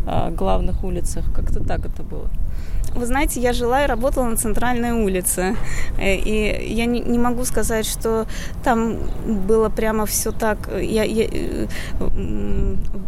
на 0.05 0.31
главных 0.31 0.85
улицах. 0.85 1.25
Как-то 1.35 1.65
так 1.65 1.87
это 1.87 2.03
было. 2.03 2.29
Вы 2.97 3.05
знаете, 3.05 3.41
я 3.41 3.53
жила 3.53 3.85
и 3.85 3.87
работала 3.87 4.25
на 4.25 4.37
центральной 4.37 4.93
улице. 4.93 5.55
Э, 5.99 6.15
и 6.15 6.73
я 6.73 6.87
не, 6.87 7.01
не 7.01 7.19
могу 7.19 7.45
сказать, 7.45 7.85
что 7.85 8.27
там 8.65 8.97
было 9.27 9.69
прямо 9.69 10.07
все 10.07 10.33
так 10.33 10.71
я, 10.81 11.05
я, 11.05 11.27
э, 11.31 11.67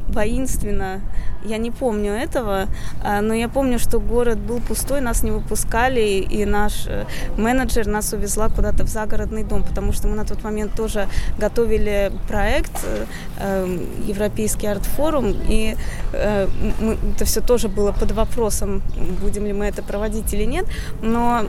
воинственно. 0.08 1.00
Я 1.44 1.56
не 1.56 1.70
помню 1.70 2.12
этого, 2.12 2.66
а, 3.02 3.20
но 3.20 3.32
я 3.32 3.48
помню, 3.48 3.78
что 3.78 4.00
город 4.00 4.38
был 4.38 4.60
пустой, 4.60 5.00
нас 5.00 5.22
не 5.22 5.30
выпускали, 5.30 6.00
и 6.00 6.44
наш 6.44 6.86
э, 6.86 7.04
менеджер 7.36 7.86
нас 7.86 8.12
увезла 8.12 8.48
куда-то 8.48 8.84
в 8.84 8.88
загородный 8.88 9.44
дом, 9.44 9.62
потому 9.62 9.92
что 9.92 10.08
мы 10.08 10.16
на 10.16 10.24
тот 10.24 10.44
момент 10.44 10.74
тоже 10.74 11.08
готовили 11.38 12.12
проект 12.26 12.72
Европейский 14.04 14.66
арт-форум, 14.66 15.34
и 15.48 15.76
это 16.12 17.24
все 17.24 17.40
тоже 17.40 17.68
было 17.68 17.92
под 17.92 18.12
вопросом, 18.12 18.82
будем 19.22 19.46
ли 19.46 19.52
мы 19.52 19.66
это 19.66 19.77
это 19.78 19.86
проводить 19.86 20.34
или 20.34 20.44
нет, 20.44 20.66
но 21.02 21.44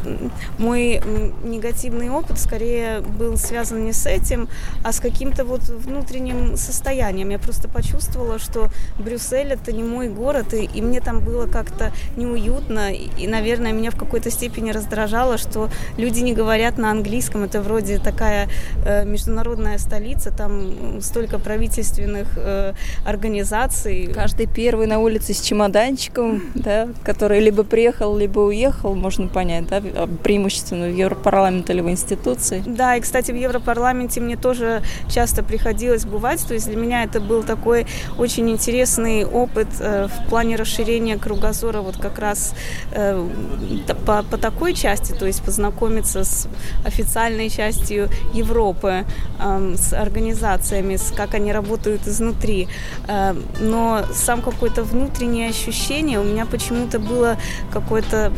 мой 0.58 1.02
негативный 1.44 2.10
опыт 2.10 2.40
скорее 2.40 3.02
был 3.02 3.38
связан 3.38 3.86
не 3.86 3.94
с 3.94 4.06
этим, 4.06 4.48
а 4.84 4.92
с 4.92 5.00
каким-то 5.00 5.46
вот 5.46 5.62
внутренним 5.62 6.58
состоянием. 6.58 7.30
Я 7.30 7.40
просто 7.40 7.68
почувствовала, 7.68 8.40
что 8.40 8.70
Брюссель 9.00 9.52
это 9.54 9.72
не 9.72 9.84
мой 9.84 10.10
город, 10.10 10.54
и, 10.54 10.66
и 10.66 10.82
мне 10.82 11.02
там 11.02 11.20
было 11.20 11.48
как-то 11.48 11.92
неуютно, 12.18 12.94
и, 12.94 13.28
наверное, 13.28 13.72
меня 13.72 13.92
в 13.92 13.96
какой-то 13.96 14.30
степени 14.30 14.72
раздражало, 14.72 15.38
что 15.38 15.70
люди 15.98 16.20
не 16.20 16.34
говорят 16.34 16.78
на 16.78 16.92
английском. 16.92 17.44
Это 17.44 17.62
вроде 17.62 17.98
такая 17.98 18.50
э, 18.86 19.06
международная 19.06 19.78
столица, 19.78 20.32
там 20.32 21.02
столько 21.02 21.40
правительственных 21.40 22.28
э, 22.38 22.74
организаций. 23.06 24.12
Каждый 24.14 24.48
первый 24.48 24.88
на 24.88 25.00
улице 25.00 25.34
с 25.34 25.42
чемоданчиком, 25.42 26.44
да, 26.54 26.90
который 27.04 27.40
либо 27.40 27.64
приехал, 27.64 28.09
либо 28.18 28.40
уехал, 28.40 28.96
можно 28.96 29.28
понять, 29.28 29.68
да, 29.68 29.78
а 29.78 30.08
преимущественно 30.08 30.88
в 30.88 30.96
Европарламент 30.96 31.70
или 31.70 31.82
в 31.82 31.90
институции. 31.90 32.64
Да, 32.66 32.96
и, 32.96 33.02
кстати, 33.02 33.32
в 33.32 33.36
Европарламенте 33.36 34.22
мне 34.22 34.38
тоже 34.38 34.82
часто 35.10 35.44
приходилось 35.44 36.06
бывать, 36.06 36.46
то 36.48 36.54
есть 36.54 36.68
для 36.68 36.78
меня 36.78 37.04
это 37.04 37.20
был 37.20 37.44
такой 37.44 37.86
очень 38.18 38.50
интересный 38.50 39.26
опыт 39.26 39.68
э, 39.80 40.08
в 40.08 40.30
плане 40.30 40.56
расширения 40.56 41.18
кругозора 41.18 41.82
вот 41.82 41.98
как 41.98 42.20
раз 42.20 42.54
э, 42.92 43.28
по, 44.06 44.24
по 44.24 44.38
такой 44.38 44.74
части, 44.74 45.14
то 45.14 45.26
есть 45.26 45.44
познакомиться 45.44 46.24
с 46.24 46.48
официальной 46.86 47.50
частью 47.50 48.10
Европы, 48.34 49.06
э, 49.40 49.76
с 49.76 49.94
организациями, 49.94 50.96
с 50.96 51.12
как 51.16 51.34
они 51.34 51.52
работают 51.52 52.08
изнутри. 52.08 52.68
Э, 53.08 53.36
но 53.60 54.04
сам 54.14 54.42
какое-то 54.42 54.84
внутреннее 54.84 55.50
ощущение 55.50 56.20
у 56.20 56.24
меня 56.24 56.46
почему-то 56.46 57.00
было 57.00 57.38
какое-то 57.72 57.99
какое-то 58.02 58.34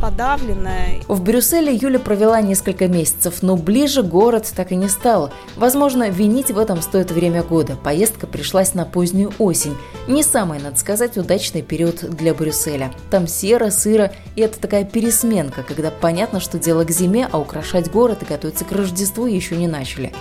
подавленное. 0.00 1.00
В 1.08 1.22
Брюсселе 1.22 1.74
Юля 1.74 1.98
провела 1.98 2.40
несколько 2.40 2.86
месяцев, 2.86 3.42
но 3.42 3.56
ближе 3.56 4.02
город 4.02 4.52
так 4.54 4.72
и 4.72 4.76
не 4.76 4.88
стал. 4.88 5.32
Возможно, 5.56 6.10
винить 6.10 6.50
в 6.50 6.58
этом 6.58 6.82
стоит 6.82 7.10
время 7.10 7.42
года. 7.42 7.76
Поездка 7.82 8.26
пришлась 8.26 8.74
на 8.74 8.84
позднюю 8.84 9.32
осень. 9.38 9.76
Не 10.06 10.22
самый, 10.22 10.60
надо 10.60 10.78
сказать, 10.78 11.16
удачный 11.16 11.62
период 11.62 12.00
для 12.10 12.34
Брюсселя. 12.34 12.92
Там 13.10 13.26
серо, 13.26 13.70
сыро, 13.70 14.12
и 14.34 14.42
это 14.42 14.60
такая 14.60 14.84
пересменка, 14.84 15.62
когда 15.62 15.90
понятно, 15.90 16.40
что 16.40 16.58
дело 16.58 16.84
к 16.84 16.90
зиме, 16.90 17.28
а 17.30 17.38
украшать 17.38 17.90
город 17.90 18.22
и 18.22 18.26
готовиться 18.26 18.64
к 18.64 18.72
Рождеству 18.72 19.26
еще 19.26 19.56
не 19.56 19.68
начали. 19.68 20.12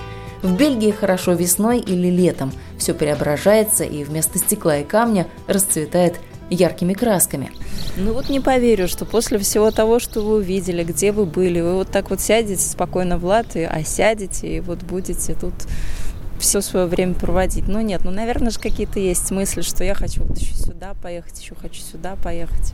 В 0.42 0.56
Бельгии 0.56 0.92
хорошо 0.92 1.34
весной 1.34 1.80
или 1.80 2.08
летом. 2.08 2.52
Все 2.78 2.94
преображается, 2.94 3.84
и 3.84 4.04
вместо 4.04 4.38
стекла 4.38 4.78
и 4.78 4.84
камня 4.84 5.28
расцветает 5.48 6.20
яркими 6.50 6.94
красками. 6.94 7.52
Ну 7.98 8.14
вот 8.14 8.30
не 8.30 8.40
поверю, 8.40 8.88
что 8.88 9.06
после 9.06 9.38
всего 9.40 9.72
того, 9.72 10.00
что 10.00 10.22
вы 10.22 10.38
увидели, 10.38 10.84
где 10.84 11.12
вы 11.12 11.26
были, 11.26 11.62
вы 11.62 11.76
вот 11.76 11.90
так 11.90 12.10
вот 12.10 12.22
сядете 12.22 12.62
спокойно 12.62 13.18
в 13.18 13.26
латы, 13.26 13.66
а 13.66 13.84
сядете 13.84 14.58
и 14.58 14.60
вот 14.60 14.84
будете 14.84 15.34
тут 15.34 15.54
все 16.40 16.62
свое 16.62 16.86
время 16.86 17.14
проводить. 17.14 17.68
Ну 17.68 17.82
нет, 17.82 18.02
ну, 18.04 18.12
наверное 18.12 18.52
же 18.52 18.60
какие-то 18.60 19.00
есть 19.00 19.32
мысли, 19.32 19.62
что 19.62 19.84
я 19.84 19.96
хочу 19.96 20.24
вот 20.24 20.38
еще 20.38 20.54
сюда 20.56 20.94
поехать, 21.02 21.40
еще 21.40 21.56
хочу 21.56 21.82
сюда 21.82 22.16
поехать. 22.16 22.74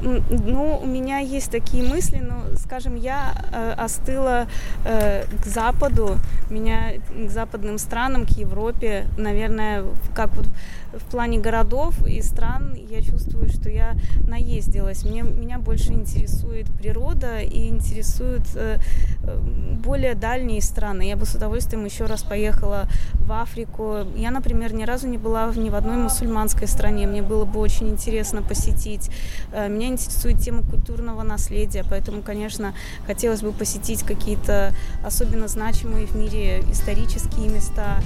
Ну, 0.00 0.80
у 0.82 0.86
меня 0.86 1.18
есть 1.18 1.50
такие 1.50 1.84
мысли, 1.84 2.18
но, 2.18 2.56
скажем, 2.56 2.96
я 2.96 3.34
э, 3.52 3.72
остыла 3.72 4.48
э, 4.84 5.24
к 5.24 5.46
Западу, 5.46 6.18
меня 6.50 6.94
к 7.26 7.30
западным 7.30 7.78
странам, 7.78 8.26
к 8.26 8.30
Европе, 8.30 9.06
наверное, 9.16 9.84
как 10.14 10.34
вот 10.36 10.46
в 10.92 11.10
плане 11.10 11.38
городов 11.38 11.94
и 12.06 12.22
стран 12.22 12.74
я 12.74 13.02
чувствую, 13.02 13.48
что 13.48 13.68
я 13.70 13.94
наездилась. 14.26 15.04
Мне, 15.04 15.22
меня 15.22 15.58
больше 15.58 15.92
интересует 15.92 16.66
природа 16.78 17.40
и 17.40 17.68
интересуют 17.68 18.42
э, 18.54 18.78
э, 19.22 19.38
более 19.84 20.14
дальние 20.14 20.62
страны. 20.62 21.08
Я 21.08 21.16
бы 21.16 21.26
с 21.26 21.34
удовольствием 21.34 21.84
еще 21.84 22.06
раз 22.06 22.22
поехала 22.22 22.83
в 23.18 23.32
Африку. 23.32 23.98
Я, 24.16 24.30
например, 24.30 24.72
ни 24.74 24.84
разу 24.84 25.08
не 25.08 25.18
была 25.18 25.52
ни 25.54 25.70
в 25.70 25.74
одной 25.74 25.96
мусульманской 25.96 26.68
стране. 26.68 27.06
Мне 27.06 27.22
было 27.22 27.44
бы 27.44 27.60
очень 27.60 27.88
интересно 27.88 28.42
посетить. 28.42 29.10
Э, 29.52 29.68
меня 29.68 29.88
интересует 29.88 30.38
тема 30.38 30.62
культурного 30.62 31.22
наследия, 31.22 31.84
поэтому, 31.88 32.22
конечно, 32.22 32.74
хотелось 33.06 33.42
бы 33.42 33.52
посетить 33.52 34.02
какие-то 34.02 34.74
особенно 35.04 35.48
значимые 35.48 36.06
в 36.06 36.14
мире 36.14 36.64
исторические 36.70 37.48
места. 37.48 38.00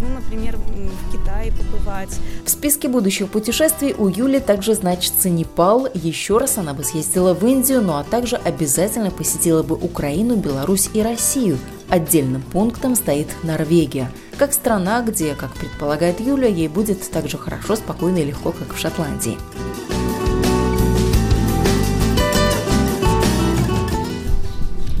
Ну, 0.00 0.08
например, 0.14 0.56
в 0.56 1.12
Китае 1.12 1.52
побывать 1.52 2.18
в 2.44 2.50
списке 2.50 2.88
будущих 2.88 3.28
путешествий 3.30 3.94
у 3.96 4.08
Юли 4.08 4.38
также 4.38 4.74
значится 4.74 5.28
Непал. 5.28 5.88
Еще 5.94 6.38
раз 6.38 6.58
она 6.58 6.74
бы 6.74 6.84
съездила 6.84 7.34
в 7.34 7.44
Индию, 7.44 7.82
ну 7.82 7.94
а 7.94 8.04
также 8.04 8.36
обязательно 8.36 9.10
посетила 9.10 9.62
бы 9.62 9.74
Украину, 9.74 10.36
Беларусь 10.36 10.90
и 10.94 11.02
Россию. 11.02 11.58
Отдельным 11.88 12.42
пунктом 12.42 12.96
стоит 12.96 13.28
Норвегия. 13.44 14.10
Как 14.38 14.52
страна, 14.52 15.02
где, 15.02 15.34
как 15.34 15.52
предполагает 15.52 16.20
Юля, 16.20 16.48
ей 16.48 16.68
будет 16.68 17.08
так 17.10 17.28
же 17.28 17.38
хорошо, 17.38 17.76
спокойно 17.76 18.18
и 18.18 18.24
легко, 18.24 18.52
как 18.52 18.74
в 18.74 18.78
Шотландии. 18.78 19.38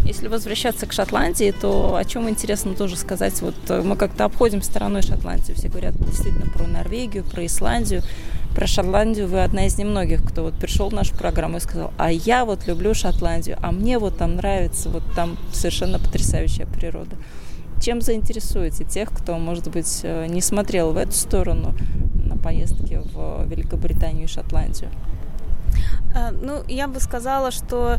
Если 0.04 0.28
возвращаться 0.28 0.86
к 0.86 0.92
Шотландии, 0.92 1.52
то 1.52 1.96
о 1.96 2.04
чем 2.04 2.30
интересно 2.30 2.74
тоже 2.74 2.96
сказать. 2.96 3.40
Вот 3.42 3.56
э, 3.68 3.82
мы 3.82 3.96
как-то 3.96 4.24
обходим 4.24 4.62
стороной 4.62 5.02
Шотландию. 5.02 5.56
Все 5.56 5.68
говорят 5.68 5.94
действительно 5.98 6.50
про 6.50 6.66
Норвегию, 6.66 7.24
про 7.24 7.44
Исландию. 7.44 8.02
Про 8.56 8.66
Шотландию 8.66 9.28
вы 9.28 9.42
одна 9.42 9.66
из 9.66 9.76
немногих, 9.76 10.24
кто 10.24 10.42
вот 10.42 10.54
пришел 10.54 10.88
в 10.88 10.94
нашу 10.94 11.14
программу 11.14 11.58
и 11.58 11.60
сказал, 11.60 11.92
а 11.98 12.10
я 12.10 12.46
вот 12.46 12.66
люблю 12.66 12.94
Шотландию, 12.94 13.58
а 13.60 13.70
мне 13.70 13.98
вот 13.98 14.16
там 14.16 14.36
нравится, 14.36 14.88
вот 14.88 15.02
там 15.14 15.36
совершенно 15.52 15.98
потрясающая 15.98 16.64
природа. 16.64 17.16
Чем 17.82 18.00
заинтересуете 18.00 18.84
тех, 18.84 19.10
кто, 19.10 19.36
может 19.36 19.70
быть, 19.70 20.00
э, 20.04 20.26
не 20.28 20.40
смотрел 20.40 20.94
в 20.94 20.96
эту 20.96 21.12
сторону 21.12 21.74
на 22.14 22.38
поездки 22.38 23.02
в 23.12 23.44
Великобританию 23.46 24.24
и 24.24 24.26
Шотландию? 24.26 24.88
Э, 26.16 26.30
ну, 26.30 26.64
я 26.66 26.88
бы 26.88 26.98
сказала, 27.00 27.50
что 27.50 27.98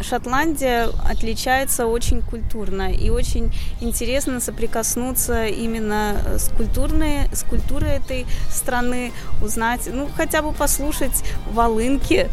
Шотландия 0.00 0.88
отличается 1.04 1.86
очень 1.86 2.22
культурно 2.22 2.92
и 2.92 3.10
очень 3.10 3.52
интересно 3.80 4.40
соприкоснуться 4.40 5.46
именно 5.46 6.16
с, 6.38 6.48
культурной, 6.50 7.28
с 7.32 7.42
культурой 7.42 7.96
этой 7.96 8.26
страны, 8.50 9.12
узнать, 9.42 9.88
ну, 9.92 10.08
хотя 10.16 10.42
бы 10.42 10.52
послушать 10.52 11.24
волынки. 11.52 12.28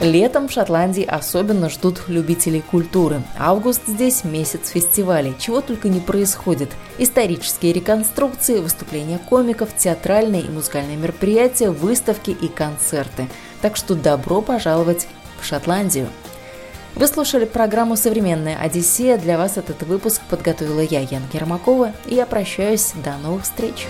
Летом 0.00 0.48
в 0.48 0.52
Шотландии 0.52 1.04
особенно 1.04 1.68
ждут 1.68 2.04
любителей 2.08 2.62
культуры. 2.62 3.22
Август 3.38 3.82
здесь 3.86 4.24
месяц 4.24 4.70
фестивалей, 4.70 5.34
чего 5.38 5.60
только 5.60 5.90
не 5.90 6.00
происходит. 6.00 6.70
Исторические 6.96 7.74
реконструкции, 7.74 8.60
выступления 8.60 9.18
комиков, 9.18 9.76
театральные 9.76 10.42
и 10.42 10.48
музыкальные 10.48 10.96
мероприятия, 10.96 11.70
выставки 11.70 12.30
и 12.30 12.48
концерты. 12.48 13.28
Так 13.60 13.76
что 13.76 13.94
добро 13.94 14.40
пожаловать 14.40 15.06
в 15.38 15.44
Шотландию. 15.44 16.08
Вы 16.94 17.06
слушали 17.06 17.44
программу 17.44 17.94
«Современная 17.94 18.56
Одиссея». 18.56 19.18
Для 19.18 19.36
вас 19.36 19.58
этот 19.58 19.82
выпуск 19.82 20.22
подготовила 20.30 20.80
я, 20.80 21.00
Ян 21.00 21.22
Гермакова, 21.30 21.92
и 22.06 22.14
я 22.14 22.24
прощаюсь. 22.24 22.92
До 23.04 23.18
новых! 23.18 23.44
Встреч! 23.44 23.86